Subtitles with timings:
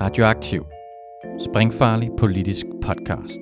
[0.00, 0.64] Radioaktiv.
[1.50, 3.40] Springfarlig politisk podcast.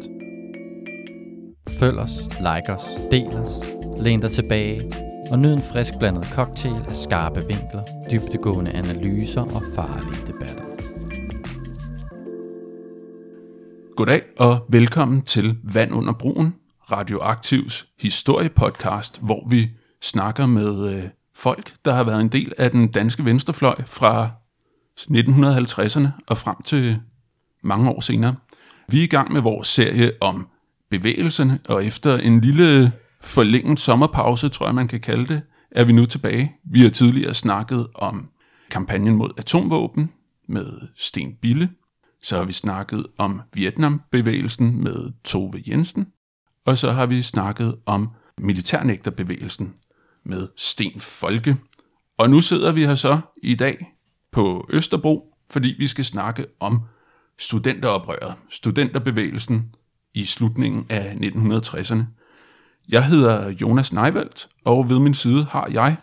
[1.81, 3.53] Følg os, like os, del os,
[4.01, 4.93] læn dig tilbage
[5.31, 10.65] og nyd en frisk blandet cocktail af skarpe vinkler, dybtegående analyser og farlige debatter.
[13.97, 16.55] Goddag og velkommen til Vand under broen,
[16.93, 19.71] Radioaktivs historiepodcast, hvor vi
[20.03, 21.03] snakker med øh,
[21.35, 24.31] folk, der har været en del af den danske venstrefløj fra
[25.01, 27.01] 1950'erne og frem til
[27.63, 28.35] mange år senere.
[28.89, 30.49] Vi er i gang med vores serie om
[30.91, 35.93] bevægelserne, og efter en lille forlænget sommerpause, tror jeg man kan kalde det, er vi
[35.93, 36.57] nu tilbage.
[36.65, 38.29] Vi har tidligere snakket om
[38.71, 40.13] kampagnen mod atomvåben
[40.49, 40.67] med
[40.97, 41.71] Sten Bille.
[42.23, 46.07] Så har vi snakket om Vietnambevægelsen med Tove Jensen.
[46.67, 49.75] Og så har vi snakket om militærnægterbevægelsen
[50.25, 51.57] med Sten Folke.
[52.19, 53.98] Og nu sidder vi her så i dag
[54.39, 56.81] på Østerbro, fordi vi skal snakke om
[57.39, 59.71] studenteroprøret, studenterbevægelsen
[60.15, 62.03] i slutningen af 1960'erne.
[62.89, 65.97] Jeg hedder Jonas Neivelt, og ved min side har jeg...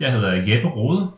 [0.00, 1.10] Jeg hedder Jeppe Rode,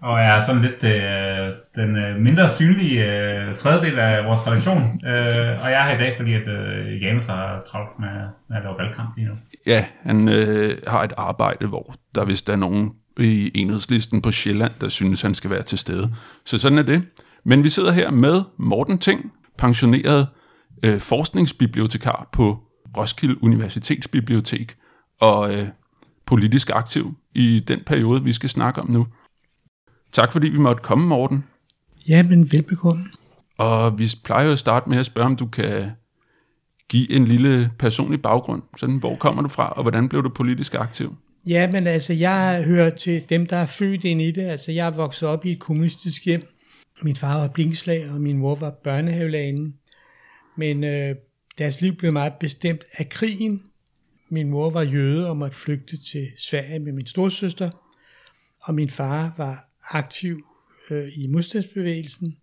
[0.00, 4.82] og er sådan lidt øh, den øh, mindre synlige øh, tredjedel af vores redaktion.
[4.82, 8.56] Øh, og jeg er her i dag, fordi at, øh, Janus har travlt med, med
[8.56, 9.34] at lave valgkamp lige nu.
[9.66, 14.72] Ja, han øh, har et arbejde, hvor der vist er nogen i enhedslisten på Sjælland,
[14.80, 16.14] der synes, han skal være til stede.
[16.44, 17.02] Så sådan er det.
[17.44, 20.28] Men vi sidder her med Morten Ting, pensioneret
[20.82, 22.58] øh, forskningsbibliotekar på
[22.96, 24.76] Roskilde Universitetsbibliotek,
[25.20, 25.68] og øh,
[26.26, 29.06] politisk aktiv i den periode, vi skal snakke om nu.
[30.12, 31.44] Tak fordi vi måtte komme, Morten.
[32.08, 33.04] Ja, men velbekomme.
[33.58, 35.90] Og vi plejer jo at starte med at spørge, om du kan
[36.88, 38.62] give en lille personlig baggrund.
[38.76, 41.16] Sådan, hvor kommer du fra, og hvordan blev du politisk aktiv?
[41.46, 44.42] Ja, men altså, jeg hører til dem, der er født ind i det.
[44.42, 46.42] Altså, jeg er vokset op i et kommunistisk hjem.
[47.02, 49.72] Min far var blinkslag, og min mor var børnehavelærende.
[50.56, 51.16] Men øh,
[51.58, 53.62] deres liv blev meget bestemt af krigen.
[54.28, 57.70] Min mor var jøde og måtte flygte til Sverige med min storsøster.
[58.62, 60.46] Og min far var aktiv
[60.90, 62.36] øh, i modstandsbevægelsen.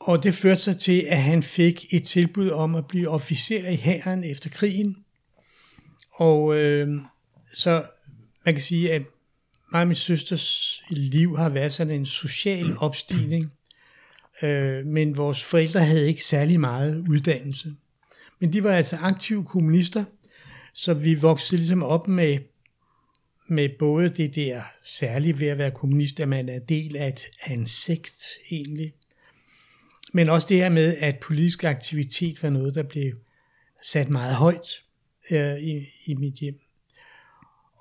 [0.00, 3.76] Og det førte sig til, at han fik et tilbud om at blive officer i
[3.76, 4.96] hæren efter krigen.
[6.12, 7.00] Og øh,
[7.54, 7.84] så
[8.46, 9.02] man kan sige, at
[9.72, 13.52] mig og min søsters liv har været sådan en social opstigning,
[14.42, 17.74] øh, men vores forældre havde ikke særlig meget uddannelse.
[18.38, 20.04] Men de var altså aktive kommunister,
[20.74, 22.38] så vi voksede ligesom op med,
[23.48, 27.26] med både det der særlige ved at være kommunist, at man er del af, et,
[27.42, 28.92] af en sekt egentlig,
[30.12, 33.12] men også det her med, at politisk aktivitet var noget, der blev
[33.84, 34.68] sat meget højt
[35.30, 36.65] øh, i, i mit hjem.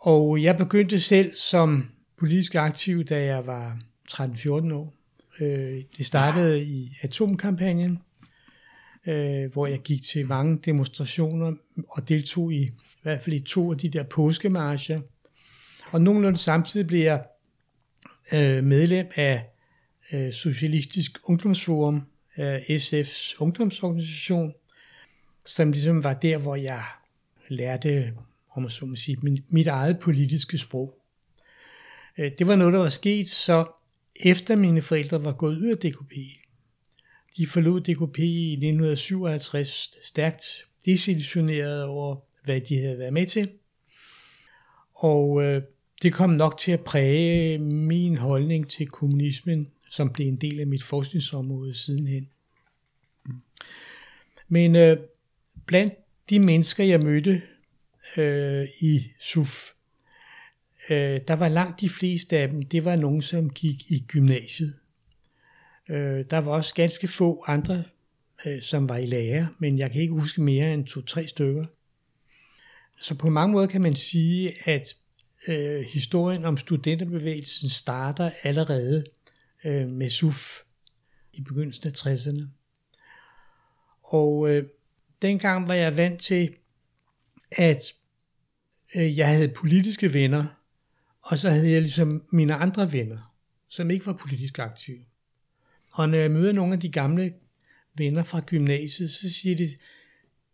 [0.06, 3.80] Og jeg begyndte selv som politisk aktiv, da jeg var
[4.12, 4.94] 13-14 år.
[5.40, 8.00] Øh, det startede i atomkampagnen,
[9.08, 11.54] øh, hvor jeg gik til mange demonstrationer
[11.90, 12.72] og deltog i, i
[13.02, 15.02] hvert fald i to af de der påskemarcher.
[15.92, 17.24] Og nogenlunde samtidig blev jeg
[18.34, 19.46] øh, medlem af
[20.14, 22.02] øh, Socialistisk Ungdomsforum,
[22.38, 24.54] øh, SF's ungdomsorganisation,
[25.46, 26.84] som ligesom var der, hvor jeg
[27.50, 28.14] lærte
[28.56, 29.18] om man så må sige,
[29.50, 30.98] mit eget politiske sprog.
[32.18, 33.66] Øh, det var noget, der var sket, så
[34.16, 36.14] efter mine forældre var gået ud af DKP,
[37.38, 40.44] de forlod DKP i 1957 stærkt
[40.86, 43.50] desillusioneret over, hvad de havde været med til.
[44.94, 45.62] Og øh,
[46.02, 50.68] det kom nok til at præge min holdning til kommunismen, som blev en del af
[50.68, 52.30] mit forskningsområde sidenhen.
[54.48, 54.98] Men øh,
[55.66, 55.94] blandt
[56.30, 57.42] de mennesker, jeg mødte
[58.18, 59.72] øh, i SUF.
[60.90, 64.74] Øh, der var langt de fleste af dem, det var nogen, som gik i gymnasiet.
[65.90, 67.84] Øh, der var også ganske få andre,
[68.46, 71.66] øh, som var i lære, men jeg kan ikke huske mere end to-tre stykker.
[73.00, 74.96] Så på mange måder kan man sige, at
[75.48, 79.04] øh, historien om studenterbevægelsen starter allerede
[79.66, 80.60] øh, med SUF
[81.34, 82.44] i begyndelsen af 60'erne.
[84.04, 84.68] Og øh,
[85.22, 86.56] dengang var jeg vant til,
[87.52, 87.94] at
[88.96, 90.46] Øh, jeg havde politiske venner,
[91.22, 93.36] og så havde jeg ligesom mine andre venner,
[93.68, 95.00] som ikke var politisk aktive.
[95.92, 97.34] Og når jeg møder nogle af de gamle
[97.98, 99.70] venner fra gymnasiet, så siger de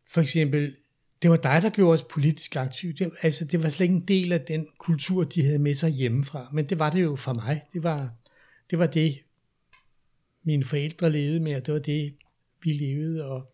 [0.07, 0.75] for eksempel,
[1.21, 2.93] det var dig, der gjorde os politisk aktive.
[2.93, 5.89] Det, altså, det var slet ikke en del af den kultur, de havde med sig
[5.89, 6.49] hjemmefra.
[6.53, 7.61] Men det var det jo for mig.
[7.73, 8.09] Det var
[8.69, 9.23] det, var det
[10.43, 12.15] mine forældre levede med, og det var det,
[12.63, 13.25] vi levede.
[13.25, 13.53] Og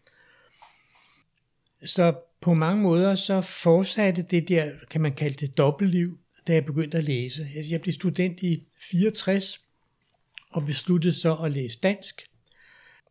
[1.86, 6.66] så på mange måder så fortsatte det der, kan man kalde det dobbeltliv, da jeg
[6.66, 7.48] begyndte at læse.
[7.56, 9.66] Altså, jeg blev student i 64
[10.52, 12.22] og besluttede så at læse dansk.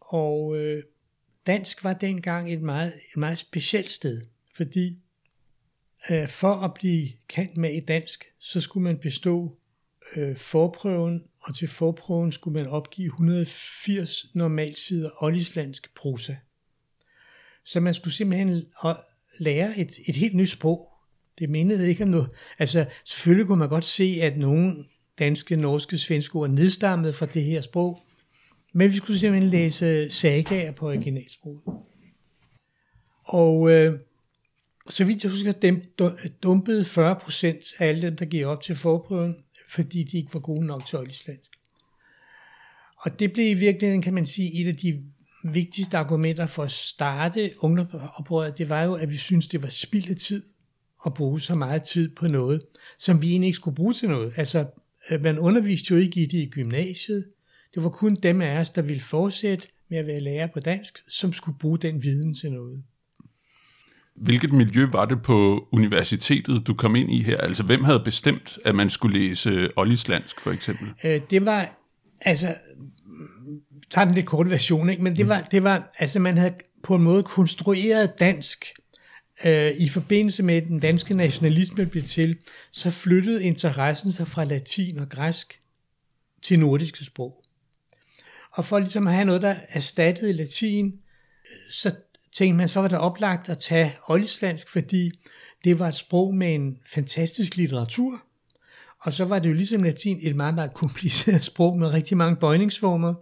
[0.00, 0.82] Og øh,
[1.46, 4.98] dansk var dengang et meget, et meget specielt sted, fordi
[6.10, 9.58] øh, for at blive kendt med i dansk, så skulle man bestå
[10.16, 16.36] øh, forprøven, og til forprøven skulle man opgive 180 normalsider oldislandsk prosa.
[17.64, 18.64] Så man skulle simpelthen
[19.38, 20.88] lære et, et helt nyt sprog.
[21.38, 22.28] Det mindede ikke om noget.
[22.58, 24.84] Altså, selvfølgelig kunne man godt se, at nogle
[25.18, 28.02] danske, norske, svenske ord nedstammede fra det her sprog,
[28.72, 31.60] men vi skulle simpelthen læse sagaer på originalsproget.
[33.24, 33.98] Og øh,
[34.88, 35.82] så vidt jeg husker, dem
[36.42, 39.36] dumpede 40 procent af alle dem, der gik op til forprøven,
[39.68, 41.52] fordi de ikke var gode nok til oldislandsk.
[42.98, 45.02] Og det blev i virkeligheden, kan man sige, et af de
[45.54, 50.10] vigtigste argumenter for at starte ungdomsoprøret, det var jo, at vi synes det var spild
[50.10, 50.42] af tid
[51.06, 52.62] at bruge så meget tid på noget,
[52.98, 54.32] som vi egentlig ikke skulle bruge til noget.
[54.36, 54.66] Altså,
[55.10, 57.24] øh, man underviste jo ikke i det i gymnasiet.
[57.74, 60.98] Det var kun dem af os, der ville fortsætte med at være lærer på dansk,
[61.08, 62.82] som skulle bruge den viden til noget.
[64.16, 67.36] Hvilket miljø var det på universitetet, du kom ind i her?
[67.36, 70.88] Altså, hvem havde bestemt, at man skulle læse oldislandsk, for eksempel?
[71.04, 71.78] Øh, det var,
[72.20, 72.54] altså,
[73.90, 75.02] tager den lidt korte version, ikke?
[75.02, 78.74] men det var, det var, altså man havde på en måde konstrueret dansk
[79.44, 82.38] øh, i forbindelse med, at den danske nationalisme blev til,
[82.72, 85.60] så flyttede interessen sig fra latin og græsk
[86.42, 87.42] til nordiske sprog.
[88.52, 90.92] Og for ligesom at have noget, der erstattede latin,
[91.70, 91.94] så
[92.32, 95.10] tænkte man, så var det oplagt at tage oldislandsk, fordi
[95.64, 98.22] det var et sprog med en fantastisk litteratur,
[99.06, 102.36] og så var det jo ligesom latin et meget, meget kompliceret sprog med rigtig mange
[102.36, 103.14] bøjningsformer.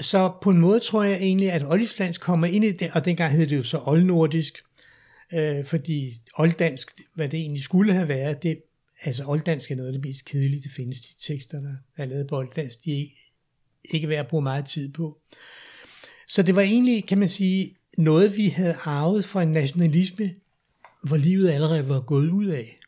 [0.00, 3.32] Så på en måde tror jeg egentlig, at oldislandsk kommer ind i det, og dengang
[3.32, 4.64] hed det jo så oldnordisk,
[5.32, 8.62] øh, fordi olddansk, hvad det egentlig skulle have været, det,
[9.02, 12.26] altså olddansk er noget af det mest kedelige, det findes de tekster, der er lavet
[12.26, 13.06] på olddansk, de er
[13.90, 15.18] ikke værd at bruge meget tid på.
[16.28, 20.34] Så det var egentlig, kan man sige, noget vi havde arvet fra en nationalisme,
[21.02, 22.78] hvor livet allerede var gået ud af.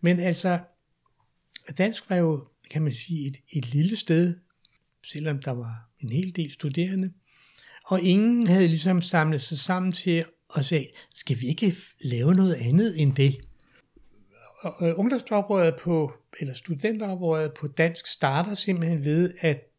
[0.00, 0.58] Men altså,
[1.72, 4.34] dansk var jo, kan man sige, et, et lille sted,
[5.06, 7.12] selvom der var en hel del studerende,
[7.84, 10.24] og ingen havde ligesom samlet sig sammen til
[10.56, 13.36] at sige, skal vi ikke lave noget andet end det?
[14.80, 19.70] Ungdomsoprøret på, eller studenteroprøret på dansk starter simpelthen ved, at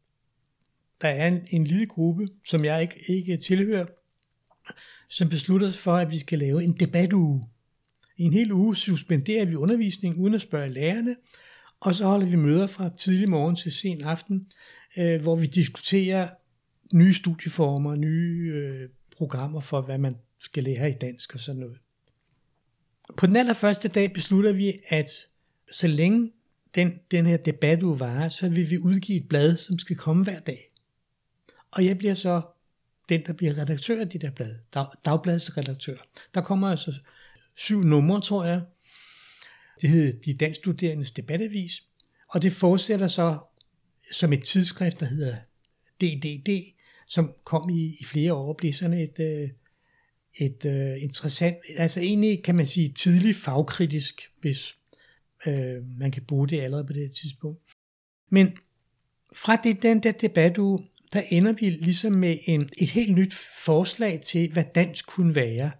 [1.02, 3.86] der er en, en lille gruppe, som jeg ikke, ikke tilhører,
[5.10, 7.46] som beslutter sig for, at vi skal lave en debatuge.
[8.18, 11.16] I en hel uge suspenderer vi undervisning uden at spørge lærerne,
[11.86, 14.48] og så holder vi møder fra tidlig morgen til sen aften,
[14.98, 16.30] øh, hvor vi diskuterer
[16.94, 21.78] nye studieformer, nye øh, programmer for, hvad man skal lære i dansk og sådan noget.
[23.18, 25.10] På den allerførste dag beslutter vi, at
[25.72, 26.32] så længe
[26.76, 30.40] den, den her debat varer, så vil vi udgive et blad, som skal komme hver
[30.40, 30.72] dag.
[31.72, 32.42] Og jeg bliver så
[33.10, 35.98] den, der bliver redaktør af det der blad, dag, dagbladsredaktør.
[36.34, 36.94] Der kommer altså
[37.56, 38.62] syv numre, tror jeg.
[39.82, 41.84] Det hed De Dansk Studerendes Debatavis,
[42.30, 43.38] og det fortsætter så
[44.12, 45.36] som et tidsskrift, der hedder
[46.02, 46.50] DDD,
[47.08, 49.50] som kom i, i flere år og blev sådan et, øh,
[50.40, 54.76] et øh, interessant, altså egentlig kan man sige tidlig fagkritisk, hvis
[55.48, 57.62] øh, man kan bruge det allerede på det tidspunkt.
[58.30, 58.50] Men
[59.36, 60.56] fra det, den der debat,
[61.14, 63.34] der ender vi ligesom med en, et helt nyt
[63.66, 65.72] forslag til, hvad dansk kunne være.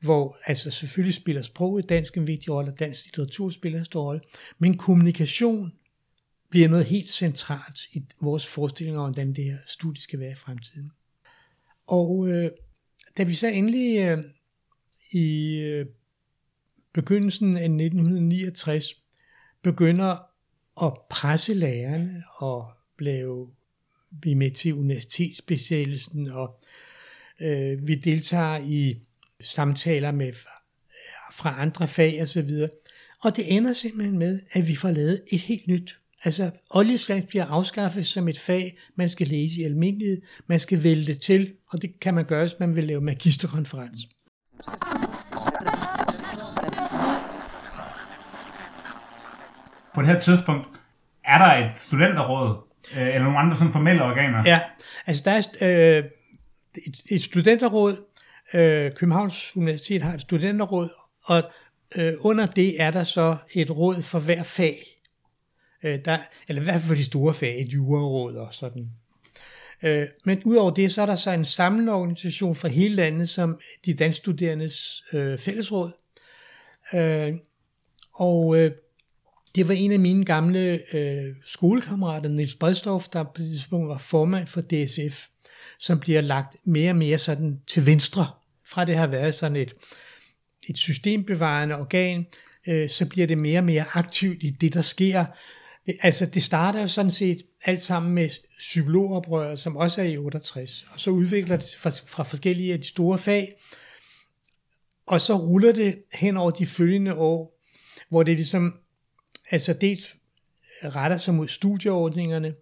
[0.00, 4.02] Hvor altså selvfølgelig spiller sproget dansk en vigtig rolle, og dansk litteratur spiller en stor
[4.02, 4.20] rolle,
[4.58, 5.72] men kommunikation
[6.50, 10.34] bliver noget helt centralt i vores forestillinger om, hvordan det her studie skal være i
[10.34, 10.90] fremtiden.
[11.86, 12.50] Og øh,
[13.18, 14.24] da vi så endelig øh,
[15.12, 15.86] i øh,
[16.92, 19.02] begyndelsen af 1969
[19.62, 20.16] begynder
[20.82, 23.50] at presse lærerne og blev
[24.10, 26.60] vi med til universitetsbesættelsen, og
[27.40, 29.02] øh, vi deltager i
[29.40, 30.32] samtaler med
[31.32, 32.70] fra andre fag og så videre.
[33.22, 37.46] Og det ender simpelthen med, at vi får lavet et helt nyt Altså, olieslag bliver
[37.46, 41.82] afskaffet som et fag, man skal læse i almindelighed, man skal vælge det til, og
[41.82, 43.98] det kan man gøre, hvis man vil lave magisterkonferens.
[49.94, 50.66] På det her tidspunkt,
[51.24, 52.56] er der et studenterråd,
[52.96, 54.42] øh, eller nogle andre sådan formelle organer?
[54.46, 54.60] Ja,
[55.06, 55.30] altså der
[55.60, 56.04] er øh,
[56.86, 57.96] et, et studenterråd,
[58.54, 60.88] øh, Københavns Universitet har et studenterråd,
[61.24, 61.42] og
[61.96, 64.82] øh, under det er der så et råd for hver fag.
[65.82, 68.90] Øh, der, eller i hvert fald for de store fag, et juraråd og sådan.
[69.82, 73.60] Øh, men udover det, så er der så en samlende organisation for hele landet, som
[73.84, 75.90] de danskstuderendes øh, fællesråd.
[76.94, 77.34] Øh,
[78.14, 78.70] og øh,
[79.54, 83.98] det var en af mine gamle øh, skolekammerater, Niels Bredstorff, der på det tidspunkt var
[83.98, 85.26] formand for DSF
[85.78, 88.30] som bliver lagt mere og mere sådan til venstre,
[88.66, 89.74] fra det har været sådan et,
[90.68, 92.26] et systembevarende organ,
[92.66, 95.24] øh, så bliver det mere og mere aktivt i det, der sker.
[95.86, 100.16] Det, altså det starter jo sådan set alt sammen med psykologoprøret, som også er i
[100.16, 103.54] 68, og så udvikler det fra, fra forskellige af de store fag,
[105.06, 107.60] og så ruller det hen over de følgende år,
[108.08, 108.74] hvor det ligesom,
[109.50, 110.16] altså dels
[110.84, 112.54] retter sig mod studieordningerne,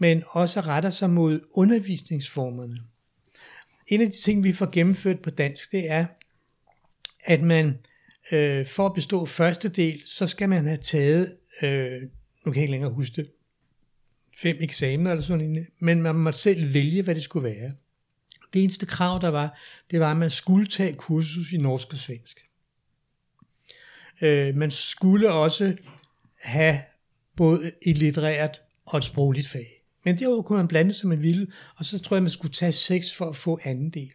[0.00, 2.80] men også retter sig mod undervisningsformerne.
[3.86, 6.06] En af de ting, vi får gennemført på dansk, det er,
[7.24, 7.78] at man
[8.32, 12.02] øh, for at bestå første del, så skal man have taget, øh,
[12.44, 13.30] nu kan jeg ikke længere huske det,
[14.36, 17.72] fem eksamener eller sådan noget, men man må selv vælge, hvad det skulle være.
[18.52, 19.58] Det eneste krav, der var,
[19.90, 22.40] det var, at man skulle tage kursus i norsk og svensk.
[24.20, 25.76] Øh, man skulle også
[26.40, 26.80] have
[27.36, 29.79] både et litterært og et sprogligt fag.
[30.04, 32.72] Men derudover kunne man blande sig, man ville, og så tror jeg, man skulle tage
[32.72, 34.10] seks for at få anden del.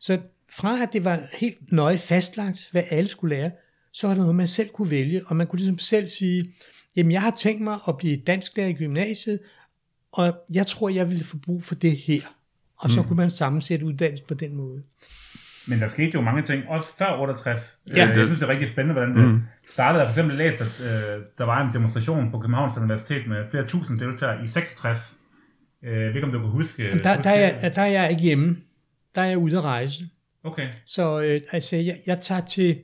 [0.00, 0.18] Så
[0.50, 3.50] fra at det var helt nøje fastlagt, hvad alle skulle lære,
[3.92, 6.54] så var det noget, man selv kunne vælge, og man kunne ligesom selv sige,
[6.96, 9.38] jamen jeg har tænkt mig at blive dansklærer i gymnasiet,
[10.12, 12.20] og jeg tror, jeg ville få brug for det her.
[12.76, 13.08] Og så mm.
[13.08, 14.82] kunne man sammensætte uddannelse på den måde.
[15.66, 17.78] Men der skete jo mange ting, også før 68.
[17.86, 17.92] Ja.
[17.92, 19.42] Øh, Jeg synes, det er rigtig spændende, hvordan det mm.
[19.68, 19.98] startede.
[20.04, 23.66] Jeg for eksempel læst, at øh, der var en demonstration på Københavns Universitet med flere
[23.66, 25.16] tusind deltagere i 66.
[25.84, 26.82] Øh, jeg ved ikke, om du kan huske...
[26.82, 28.56] Jamen, der, huske der, er, jeg- der er jeg ikke hjemme.
[29.14, 30.08] Der er jeg ude at rejse.
[30.44, 30.68] Okay.
[30.86, 32.82] Så øh, altså, jeg, jeg, tager til,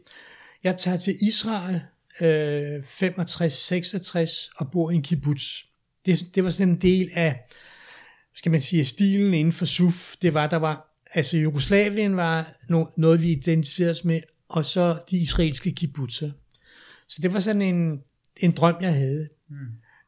[0.64, 1.80] jeg tager til Israel
[2.20, 5.62] øh, 65-66 og bor i en kibbutz.
[6.06, 7.40] Det, det var sådan en del af,
[8.34, 10.16] skal man sige, stilen inden for SUF.
[10.22, 14.98] Det var, der var, altså Jugoslavien var no, noget, vi identificerede os med, og så
[15.10, 16.30] de israelske kibbutzer.
[17.08, 18.00] Så det var sådan en,
[18.36, 19.28] en drøm, jeg havde.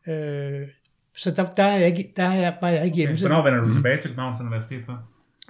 [0.07, 0.13] Mm.
[0.13, 0.69] Øh,
[1.17, 3.13] så der, der, er jeg ikke, der er jeg, var jeg ikke hjemme.
[3.13, 3.21] okay.
[3.21, 4.93] Så Hvornår vender du tilbage til Københavns Universitet så?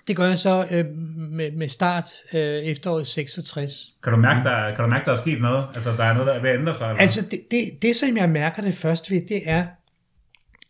[0.09, 0.87] det gør jeg så øh,
[1.31, 3.95] med, med start øh, efteråret 66.
[4.02, 5.66] Kan du mærke, der, kan du mærke, der er sket noget?
[5.75, 6.88] Altså, der er noget, der er ved at ændre sig?
[6.88, 7.00] Eller?
[7.00, 9.66] Altså det, det, det, som jeg mærker det først ved, det er,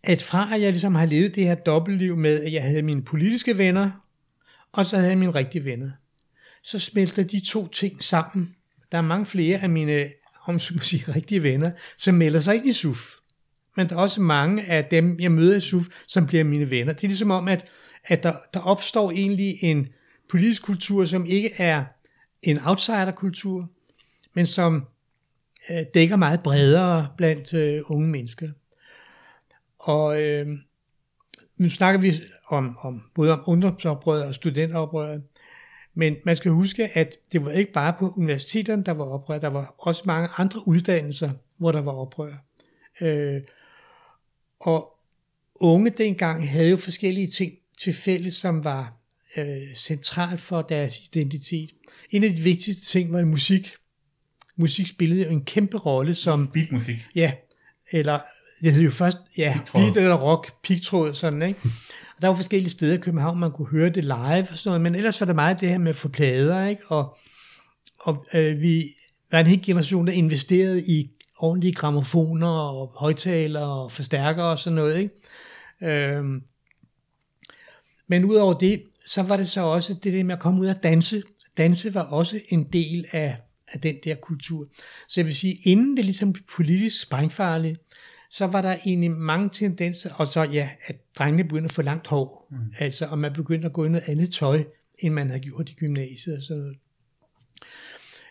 [0.04, 3.02] at fra at jeg ligesom har levet det her dobbeltliv med, at jeg havde mine
[3.02, 3.90] politiske venner,
[4.72, 5.90] og så havde jeg mine rigtige venner,
[6.62, 8.54] så smelter de to ting sammen.
[8.92, 10.04] Der er mange flere af mine,
[10.46, 13.10] om så må sige, rigtige venner, som melder sig ind i SUF.
[13.76, 16.92] Men der er også mange af dem, jeg møder i SUF, som bliver mine venner.
[16.92, 17.64] Det er ligesom om, at,
[18.04, 19.88] at der, der opstår egentlig en
[20.30, 21.84] politisk kultur, som ikke er
[22.42, 23.68] en outsiderkultur,
[24.34, 24.86] men som
[25.70, 28.48] øh, dækker meget bredere blandt øh, unge mennesker.
[29.78, 30.46] Og øh,
[31.56, 32.12] nu snakker vi
[32.48, 35.22] om, om både om ungdomsoprøret og studenteroprøret,
[35.94, 39.48] men man skal huske, at det var ikke bare på universiteterne, der var oprør, der
[39.48, 42.32] var også mange andre uddannelser, hvor der var oprør.
[43.00, 43.40] Øh,
[44.62, 44.88] og
[45.54, 48.96] unge dengang havde jo forskellige ting til fælles, som var
[49.36, 51.70] øh, centralt for deres identitet.
[52.10, 53.72] En af de vigtigste ting var musik.
[54.56, 56.96] Musik spillede jo en kæmpe rolle som Beatmusik.
[57.14, 57.32] Ja,
[57.90, 58.20] eller
[58.62, 59.82] det hed jo først, ja, Pigtråd.
[59.82, 61.60] beat eller rock, pigtråd, sådan, ikke?
[62.16, 64.80] Og der var forskellige steder i København, man kunne høre det live og sådan noget,
[64.80, 66.82] men ellers var der meget det her med for plader, ikke?
[66.88, 67.18] Og,
[68.00, 68.84] og øh, vi
[69.30, 71.10] var en hel generation, der investerede i
[71.42, 75.14] ordentlige gramofoner og højtalere og forstærkere og sådan noget, ikke?
[75.82, 76.42] Øhm,
[78.06, 80.82] men udover det, så var det så også det der med at komme ud og
[80.82, 81.22] danse.
[81.56, 83.36] Danse var også en del af,
[83.68, 84.66] af den der kultur.
[85.08, 87.80] Så jeg vil sige, inden det ligesom blev politisk sprængfarligt,
[88.30, 92.06] så var der egentlig mange tendenser, og så ja, at drengene begyndte at få langt
[92.06, 92.48] hår.
[92.50, 92.56] Mm.
[92.78, 94.64] Altså, og man begyndte at gå i noget andet tøj,
[94.98, 96.78] end man havde gjort i gymnasiet og sådan noget.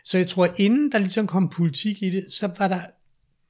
[0.04, 2.82] Så jeg tror, inden der ligesom kom politik i det, så var der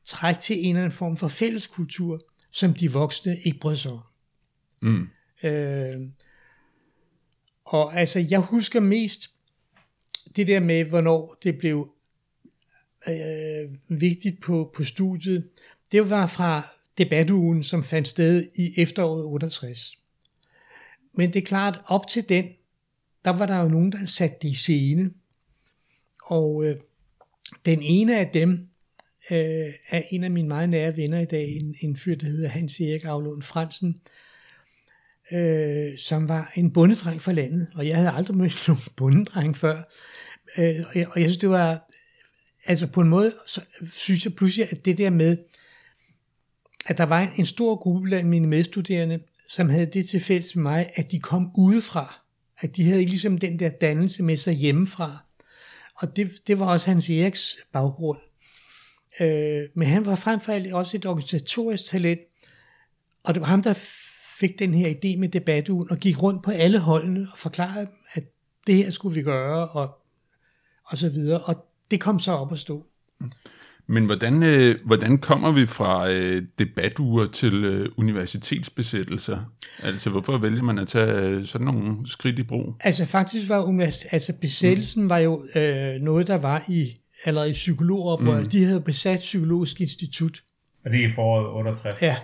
[0.05, 4.01] træk til en eller anden form for fælleskultur, som de voksne ikke brød sig om.
[4.81, 5.07] Mm.
[5.43, 5.99] Øh,
[7.65, 9.29] og altså, jeg husker mest
[10.35, 11.89] det der med, hvornår det blev
[13.07, 15.49] øh, vigtigt på, på studiet.
[15.91, 16.67] Det var fra
[16.97, 19.97] debatugen, som fandt sted i efteråret 68.
[21.13, 22.45] Men det er klart, op til den,
[23.25, 25.11] der var der jo nogen, der satte det i scene.
[26.23, 26.75] Og øh,
[27.65, 28.70] den ene af dem
[29.31, 32.49] øh, er en af mine meget nære venner i dag, en, en fyr, der hedder
[32.49, 34.01] Hans Erik Aflund Fransen,
[35.31, 39.75] øh, som var en bondedreng fra landet, og jeg havde aldrig mødt nogen bondedreng før.
[40.57, 41.91] Øh, og, jeg, og jeg synes, det var,
[42.65, 43.61] altså på en måde, så
[43.93, 45.37] synes jeg pludselig, at det der med,
[46.85, 50.63] at der var en stor gruppe blandt mine medstuderende, som havde det til fælles med
[50.63, 52.21] mig, at de kom udefra.
[52.59, 55.25] At de havde ikke ligesom den der dannelse med sig hjemmefra.
[55.95, 58.17] Og det, det var også Hans Eriks baggrund.
[59.19, 62.19] Øh, men han var frem for alt også et organisatorisk talent,
[63.23, 63.73] og det var ham, der
[64.39, 68.23] fik den her idé med debatugen og gik rundt på alle holdene og forklarede, at
[68.67, 69.97] det her skulle vi gøre, og,
[70.85, 71.39] og så videre.
[71.39, 72.85] Og det kom så op at stå.
[73.87, 79.39] Men hvordan, øh, hvordan kommer vi fra øh, debatuger til øh, universitetsbesættelser?
[79.79, 82.75] Altså, hvorfor vælger man at tage øh, sådan nogle skridt i brug?
[82.79, 85.09] Altså faktisk var univers- altså besættelsen mm.
[85.09, 88.43] var jo øh, noget, der var i allerede i psykologoprøret.
[88.43, 88.49] Mm.
[88.49, 90.43] De havde besat Psykologisk Institut.
[90.85, 92.01] Og det er i foråret 68.
[92.01, 92.17] Ja.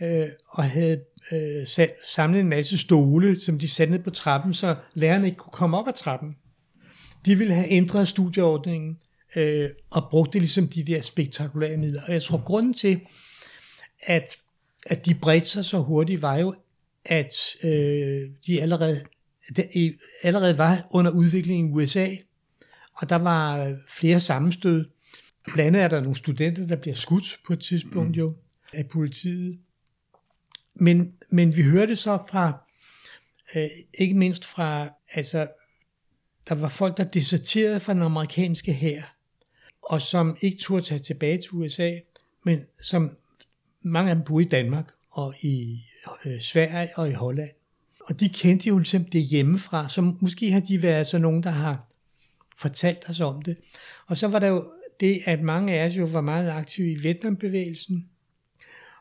[0.00, 0.06] ja.
[0.06, 1.00] Øh, og havde
[1.32, 5.36] øh, sat, samlet en masse stole, som de satte ned på trappen, så lærerne ikke
[5.36, 6.36] kunne komme op ad trappen.
[7.26, 8.98] De ville have ændret studieordningen
[9.36, 12.02] øh, og brugte ligesom de der spektakulære midler.
[12.06, 13.00] Og jeg tror, grunden til,
[14.02, 14.36] at,
[14.86, 16.54] at de bredte sig så hurtigt, var jo,
[17.04, 17.34] at
[17.64, 19.00] øh, de allerede,
[19.74, 22.08] de allerede var under udvikling i USA,
[22.94, 24.84] og der var flere sammenstød.
[25.44, 28.14] Blandt andet er der nogle studenter, der bliver skudt på et tidspunkt mm.
[28.14, 28.36] jo
[28.72, 29.58] af politiet.
[30.74, 32.52] Men, men vi hørte så fra,
[33.56, 35.48] øh, ikke mindst fra, altså,
[36.48, 39.16] der var folk, der deserterede fra den amerikanske hær,
[39.82, 41.90] og som ikke turde tage tilbage til USA,
[42.44, 43.16] men som
[43.82, 45.82] mange af dem boede i Danmark og i
[46.24, 47.50] øh, Sverige og i Holland.
[48.00, 51.50] Og de kendte jo ligesom det hjemmefra, så måske har de været så nogen, der
[51.50, 51.91] har
[52.62, 53.56] fortalt os om det.
[54.06, 56.94] Og så var der jo det, at mange af os jo var meget aktive i
[56.94, 58.08] Vietnambevægelsen,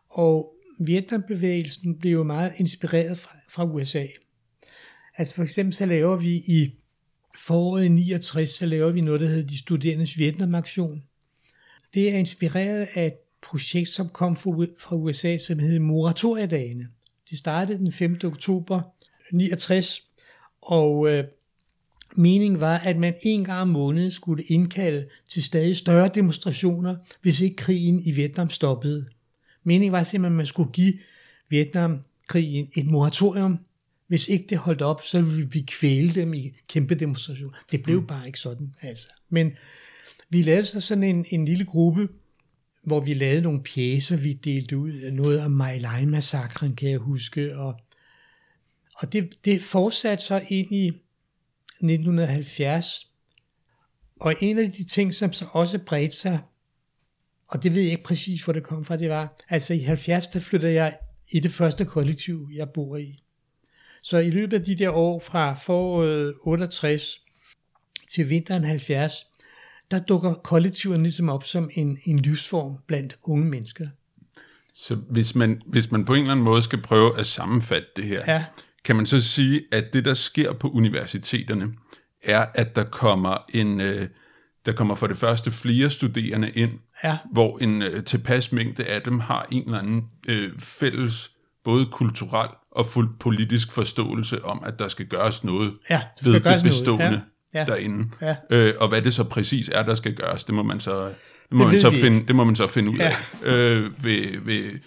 [0.09, 4.05] og Vietnambevægelsen blev jo meget inspireret fra, fra USA.
[5.17, 6.75] Altså for eksempel så laver vi i
[7.37, 11.03] foråret 69, så laver vi noget, der hedder De Studerendes Vietnamaktion.
[11.93, 16.87] Det er inspireret af et projekt, som kom fra USA, som hedder Moratoriedagene.
[17.29, 18.19] Det startede den 5.
[18.23, 18.81] oktober
[19.31, 20.07] 69,
[20.61, 21.23] og øh,
[22.15, 27.41] meningen var, at man en gang om måneden skulle indkalde til stadig større demonstrationer, hvis
[27.41, 29.05] ikke krigen i Vietnam stoppede.
[29.63, 30.93] Meningen var simpelthen, at man skulle give
[31.49, 33.59] Vietnamkrigen et moratorium.
[34.07, 37.57] Hvis ikke det holdt op, så ville vi kvæle dem i kæmpe demonstrationer.
[37.71, 38.07] Det blev mm.
[38.07, 38.75] bare ikke sådan.
[38.81, 39.07] Altså.
[39.29, 39.51] Men
[40.29, 42.07] vi lavede så sådan en, en lille gruppe,
[42.83, 45.11] hvor vi lavede nogle pjæser, vi delte ud.
[45.11, 47.57] Noget om My Lai-massakren, kan jeg huske.
[47.57, 47.79] Og,
[48.95, 50.91] og det, det fortsatte så ind i
[51.83, 53.07] 1970.
[54.19, 56.39] Og en af de ting, som så også bredte sig
[57.51, 58.97] og det ved jeg ikke præcis, hvor det kom fra.
[58.97, 60.97] Det var, altså i 70, der flyttede jeg
[61.31, 63.23] i det første kollektiv, jeg bor i.
[64.03, 67.17] Så i løbet af de der år fra foråret 68
[68.11, 69.13] til vinteren 70,
[69.91, 73.87] der dukker kollektiverne ligesom op som en, en livsform blandt unge mennesker.
[74.75, 78.03] Så hvis man, hvis man på en eller anden måde skal prøve at sammenfatte det
[78.03, 78.43] her, ja.
[78.85, 81.73] Kan man så sige, at det, der sker på universiteterne,
[82.23, 84.07] er, at der kommer en, øh,
[84.65, 86.71] der kommer for det første flere studerende ind,
[87.03, 87.17] ja.
[87.31, 91.31] hvor en øh, tilpas mængde af dem har en eller anden øh, fælles,
[91.63, 96.63] både kulturel og fuld politisk forståelse om, at der skal gøres noget ja, ved det
[96.63, 97.21] bestående noget.
[97.53, 97.59] Ja.
[97.59, 97.65] Ja.
[97.65, 98.09] derinde.
[98.21, 98.35] Ja.
[98.49, 101.13] Øh, og hvad det så præcis er, der skal gøres, det må man så, det
[101.51, 103.15] må det man så, finde, det må man så finde ud ja.
[103.43, 104.79] af øh, ved, ved,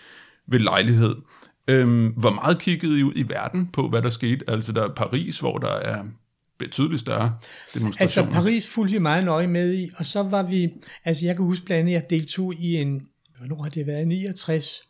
[0.49, 1.17] ved lejlighed.
[1.69, 4.51] Øhm, hvor meget kiggede I ud i verden på, hvad der skete?
[4.51, 6.05] Altså der er Paris, hvor der er
[6.59, 7.39] betydeligt større
[7.75, 8.29] demonstrationer.
[8.29, 10.73] Altså Paris fulgte meget nøje med i, og så var vi,
[11.05, 14.83] altså jeg kan huske blandt andet, jeg deltog i en, hvornår har det været, 69,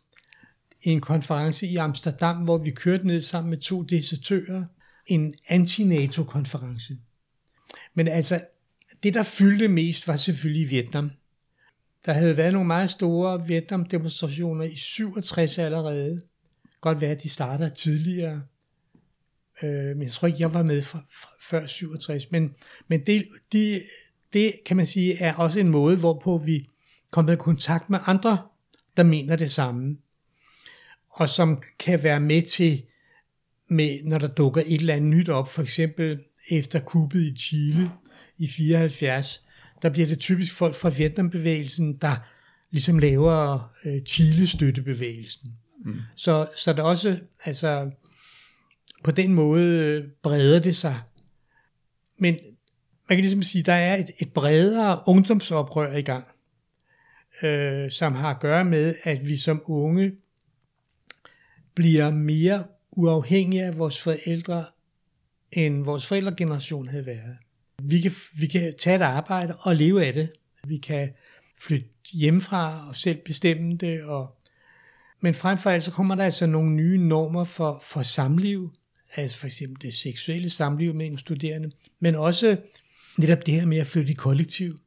[0.81, 4.65] en konference i Amsterdam, hvor vi kørte ned sammen med to desertører,
[5.07, 6.97] en anti-NATO-konference.
[7.93, 8.41] Men altså,
[9.03, 11.11] det der fyldte mest var selvfølgelig Vietnam.
[12.05, 16.21] Der havde været nogle meget store Vietnam-demonstrationer i 67 allerede.
[16.85, 18.41] Godt være, at de starter tidligere.
[19.63, 22.31] Øh, men jeg tror ikke, jeg var med for, for, før 67.
[22.31, 22.55] Men,
[22.87, 23.81] men det, de,
[24.33, 26.69] det, kan man sige, er også en måde, hvorpå vi
[27.11, 28.37] kommer i kontakt med andre,
[28.97, 29.97] der mener det samme.
[31.09, 32.83] Og som kan være med til,
[33.69, 36.19] med, når der dukker et eller andet nyt op, for eksempel
[36.51, 37.91] efter kuppet i Chile
[38.37, 39.45] i 74,
[39.81, 42.15] der bliver det typisk folk fra Vietnambevægelsen, der
[42.71, 45.51] ligesom laver øh, Chile-støttebevægelsen.
[45.85, 45.99] Mm.
[46.15, 47.91] Så, så der også, altså,
[49.03, 51.01] på den måde øh, breder det sig.
[52.17, 52.33] Men
[53.09, 56.25] man kan ligesom sige, der er et, et bredere ungdomsoprør i gang,
[57.43, 60.11] øh, som har at gøre med, at vi som unge
[61.75, 64.65] bliver mere uafhængige af vores forældre,
[65.51, 67.37] end vores forældregeneration havde været.
[67.83, 70.29] Vi kan, vi kan tage et arbejde og leve af det.
[70.67, 71.09] Vi kan
[71.59, 74.03] flytte hjemmefra og selv bestemme det.
[74.03, 74.34] Og,
[75.21, 78.71] men frem for alt så kommer der altså nogle nye normer for, for samliv,
[79.15, 82.57] altså for eksempel det seksuelle samliv mellem studerende, men også
[83.17, 84.79] netop det her med at flytte i kollektiv.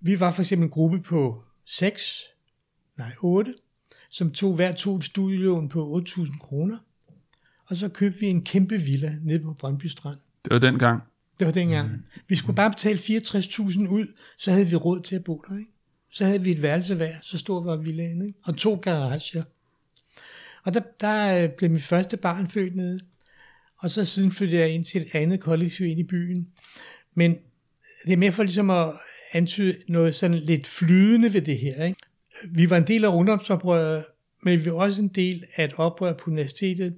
[0.00, 2.22] Vi var for eksempel en gruppe på 6,
[2.98, 3.54] nej 8,
[4.10, 6.78] som tog hver to et studielån på 8.000 kroner.
[7.66, 10.18] og så købte vi en kæmpe villa nede på Brøndby Strand.
[10.44, 11.02] Det var dengang.
[11.38, 11.92] Det var dengang.
[11.92, 12.04] Mm.
[12.28, 15.58] Vi skulle bare betale 64.000 ud, så havde vi råd til at bo der.
[15.58, 15.70] Ikke?
[16.10, 18.38] Så havde vi et værelse hver, så stor var villaen, ikke?
[18.44, 19.42] og to garager.
[20.64, 23.00] Og der, der øh, blev mit første barn født nede,
[23.78, 26.48] og så siden flyttede jeg ind til et andet kollektiv ind i byen.
[27.14, 27.36] Men
[28.04, 28.92] det er mere for ligesom at
[29.32, 31.84] antyde noget sådan lidt flydende ved det her.
[31.84, 31.98] Ikke?
[32.50, 34.04] Vi var en del af ungdomsoprøret,
[34.42, 36.96] men vi var også en del af et oprør på universitetet,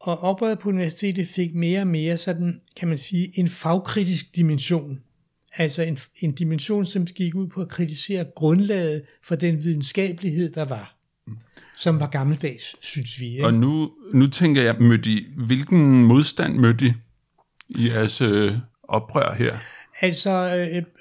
[0.00, 5.00] og oprøret på universitetet fik mere og mere sådan, kan man sige, en fagkritisk dimension.
[5.56, 10.64] Altså en, en dimension, som gik ud på at kritisere grundlaget for den videnskabelighed, der
[10.64, 10.96] var.
[11.76, 13.26] Som var gammeldags, synes vi.
[13.26, 13.46] Ikke?
[13.46, 16.92] Og nu, nu tænker jeg, mødte I, hvilken modstand mødte I
[17.68, 19.58] i jeres øh, oprør her?
[20.00, 20.30] Altså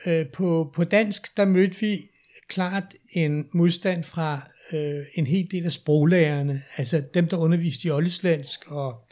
[0.06, 2.02] øh, øh, på, på dansk, der mødte vi
[2.48, 7.92] klart en modstand fra øh, en hel del af sproglærerne, altså dem, der underviste i
[7.92, 9.08] oldeslandsk og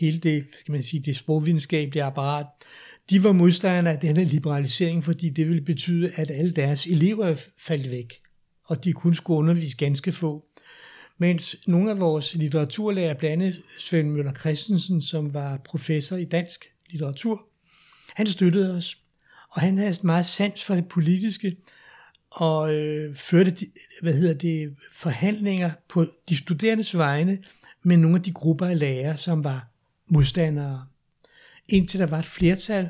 [0.00, 2.46] hele det, skal man sige, det sprogvidenskabelige apparat,
[3.10, 7.90] de var modstandere af denne liberalisering, fordi det ville betyde, at alle deres elever faldt
[7.90, 8.12] væk,
[8.64, 10.44] og de kun skulle undervise ganske få.
[11.18, 16.64] Mens nogle af vores litteraturlærer, blandt andet Svend Møller Christensen, som var professor i dansk
[16.90, 17.48] litteratur,
[18.14, 18.98] han støttede os,
[19.50, 21.56] og han havde meget sans for det politiske,
[22.30, 23.66] og øh, førte de,
[24.02, 27.38] hvad hedder det, forhandlinger på de studerendes vegne
[27.82, 29.68] med nogle af de grupper af lærere, som var
[30.08, 30.86] modstandere.
[31.68, 32.88] Indtil der var et flertal,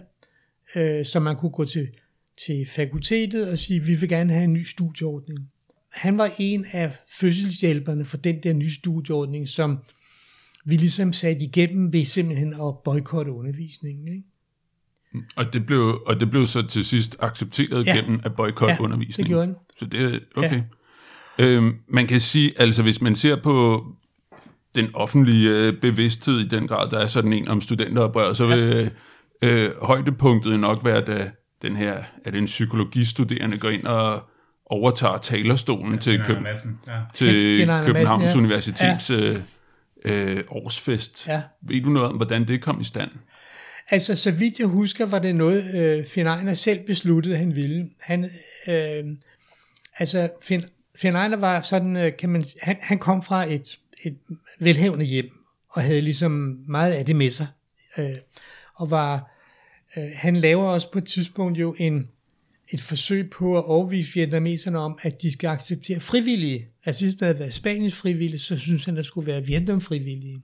[0.77, 1.89] øh, så man kunne gå til,
[2.47, 5.39] til fakultetet og sige, vi vil gerne have en ny studieordning.
[5.89, 9.79] Han var en af fødselshjælperne for den der nye studieordning, som
[10.65, 14.09] vi ligesom satte igennem ved simpelthen at boykotte undervisningen.
[14.09, 14.23] Ikke?
[15.37, 17.97] Og det, blev, og det blev så til sidst accepteret ja.
[17.97, 19.25] gennem at boykotte Ja, undervisningen.
[19.25, 19.57] det gjorde den.
[19.79, 20.63] Så det er okay.
[21.39, 21.45] Ja.
[21.45, 23.85] Øhm, man kan sige, altså hvis man ser på
[24.75, 28.93] den offentlige øh, bevidsthed i den grad, der er sådan en om studenteroprør, så vil
[29.43, 31.31] øh, øh, højdepunktet nok være, da
[31.63, 34.23] den her, at en psykologistuderende går ind og
[34.67, 37.01] overtager talerstolen ja, til, Finder Køb- Madsen, ja.
[37.15, 38.45] til Københavns Madsen, ja.
[38.45, 39.37] Universitets øh,
[40.05, 41.27] øh, årsfest.
[41.29, 41.43] Ja.
[41.63, 43.11] Ved du noget om, hvordan det kom i stand?
[43.91, 47.89] Altså, så vidt jeg husker, var det noget, øh, Finn Ejner selv besluttede, han ville.
[48.01, 48.25] Han,
[48.69, 49.05] øh,
[49.99, 50.65] altså, Finn,
[50.97, 54.17] Finn Ejner var sådan, øh, kan man han, han kom fra et, et
[54.61, 55.31] velhavende hjem,
[55.69, 57.47] og havde ligesom meget af det med sig.
[57.99, 58.17] Øh,
[58.75, 59.31] og var,
[59.97, 62.09] øh, han laver også på et tidspunkt jo en,
[62.69, 66.69] et forsøg på at overvise vietnameserne om, at de skal acceptere frivillige.
[66.85, 70.43] Altså, hvis det havde været Spaniens frivillige, så synes han, der skulle være Vietnam frivillige.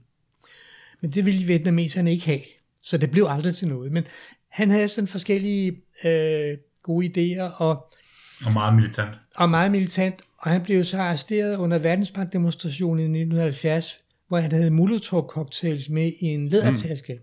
[1.01, 2.41] Men det ville vietnameserne ikke have.
[2.81, 3.91] Så det blev aldrig til noget.
[3.91, 4.03] Men
[4.49, 7.93] han havde sådan forskellige øh, gode idéer og,
[8.45, 9.09] og meget militant.
[9.35, 10.21] og meget militant.
[10.37, 16.25] Og han blev så arresteret under verdensbankdemonstrationen i 1970, hvor han havde Molotov-cocktails med i
[16.25, 17.19] en lædertaske.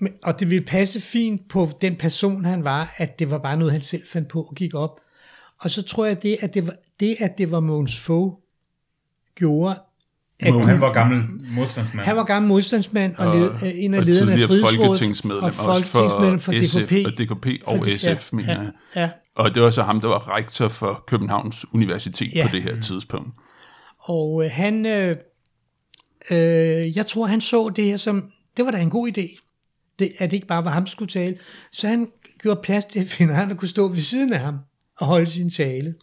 [0.00, 3.56] Men, og det ville passe fint på den person, han var, at det var bare
[3.56, 5.00] noget, han selv fandt på og gik op.
[5.60, 8.32] Og så tror jeg, det, at det var, det, at det var Mogens Fogh,
[9.34, 9.80] gjorde,
[10.40, 11.22] at Og han var gammel
[11.54, 12.06] modstandsmand.
[12.06, 14.86] han var gammel modstandsmand og, Og- led, øh, en af og lederne af tidligere Frihedsrådet.
[14.86, 17.06] folketingsmedlem og folketingsmedlem for, for SF DKP.
[17.06, 18.72] og DKP og For- SF, mener ja, jeg.
[18.96, 19.10] ja.
[19.38, 22.46] Og det var så ham, der var rektor for Københavns Universitet Ja.
[22.46, 23.28] på det her tidspunkt.
[23.98, 25.16] Og øh, han, øh,
[26.30, 29.44] øh, jeg tror, han så det her som, det var da en god idé,
[29.98, 31.38] det, at det ikke bare var ham, der skulle tale.
[31.72, 32.08] Så han
[32.42, 34.58] gjorde plads til, at Finn Arne kunne stå ved siden af ham
[34.96, 35.94] og holde sin tale.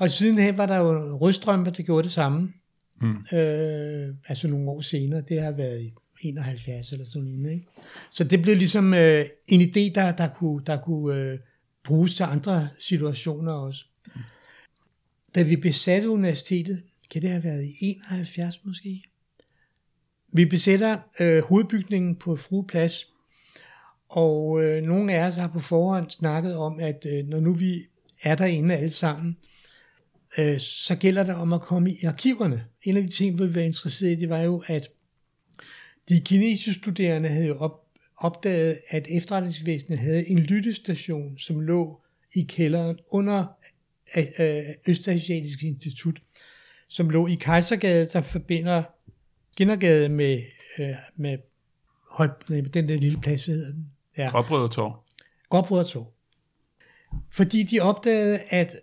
[0.00, 2.52] Og sidenhen var der jo Rødstrømpe, der gjorde det samme.
[3.00, 3.38] Hmm.
[3.38, 7.52] Øh, altså nogle år senere, det har været i 71 eller sådan noget.
[7.54, 7.66] Ikke?
[8.12, 11.38] Så det blev ligesom øh, en idé, der, der kunne, der kunne øh,
[11.86, 13.84] bruges til andre situationer også.
[15.34, 19.02] Da vi besatte universitetet, kan det have været i 71 måske?
[20.32, 23.06] Vi besætter øh, hovedbygningen på Frueplads,
[24.08, 27.86] og øh, nogle af os har på forhånd snakket om, at øh, når nu vi
[28.22, 29.36] er derinde alle sammen,
[30.38, 32.64] øh, så gælder det om at komme i arkiverne.
[32.82, 34.88] En af de ting, vi var interesseret i, det var jo, at
[36.08, 37.85] de kinesiske studerende havde jo op,
[38.16, 42.00] opdaget, at efterretningsvæsenet havde en lyttestation, som lå
[42.34, 43.46] i kælderen under
[44.38, 46.22] øh, Østasiatisk Institut,
[46.88, 48.82] som lå i Kejsergade, der forbinder
[49.56, 50.42] Skinnergade med,
[50.78, 51.38] øh, med,
[52.10, 53.90] høj, den der lille plads, hvad hedder den?
[54.18, 54.28] Ja.
[54.30, 55.04] Gråbrødretorv.
[55.48, 56.12] Gråbrødretorv.
[57.32, 58.76] Fordi de opdagede, at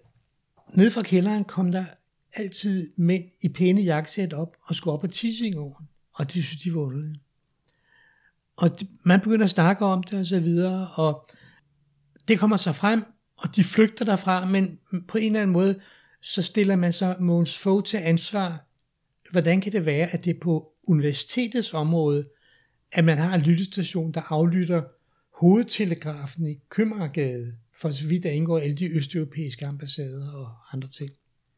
[0.76, 1.86] ned fra kælderen kom der
[2.34, 5.88] altid mænd i pæne jakkesæt op og skulle op på tissingården.
[6.14, 7.20] Og de synes, de var underlige.
[8.56, 8.70] Og
[9.04, 11.30] man begynder at snakke om det og så videre, og
[12.28, 13.04] det kommer så frem,
[13.38, 15.80] og de flygter derfra, men på en eller anden måde,
[16.22, 18.74] så stiller man så Mogens Fogh til ansvar
[19.34, 22.28] hvordan kan det være, at det er på universitetets område,
[22.92, 24.84] at man har en lyttestation, der aflytter
[25.40, 31.12] hovedtelegrafen i Købmagergade, for så vidt der indgår alle de østeuropæiske ambassader og andre ting.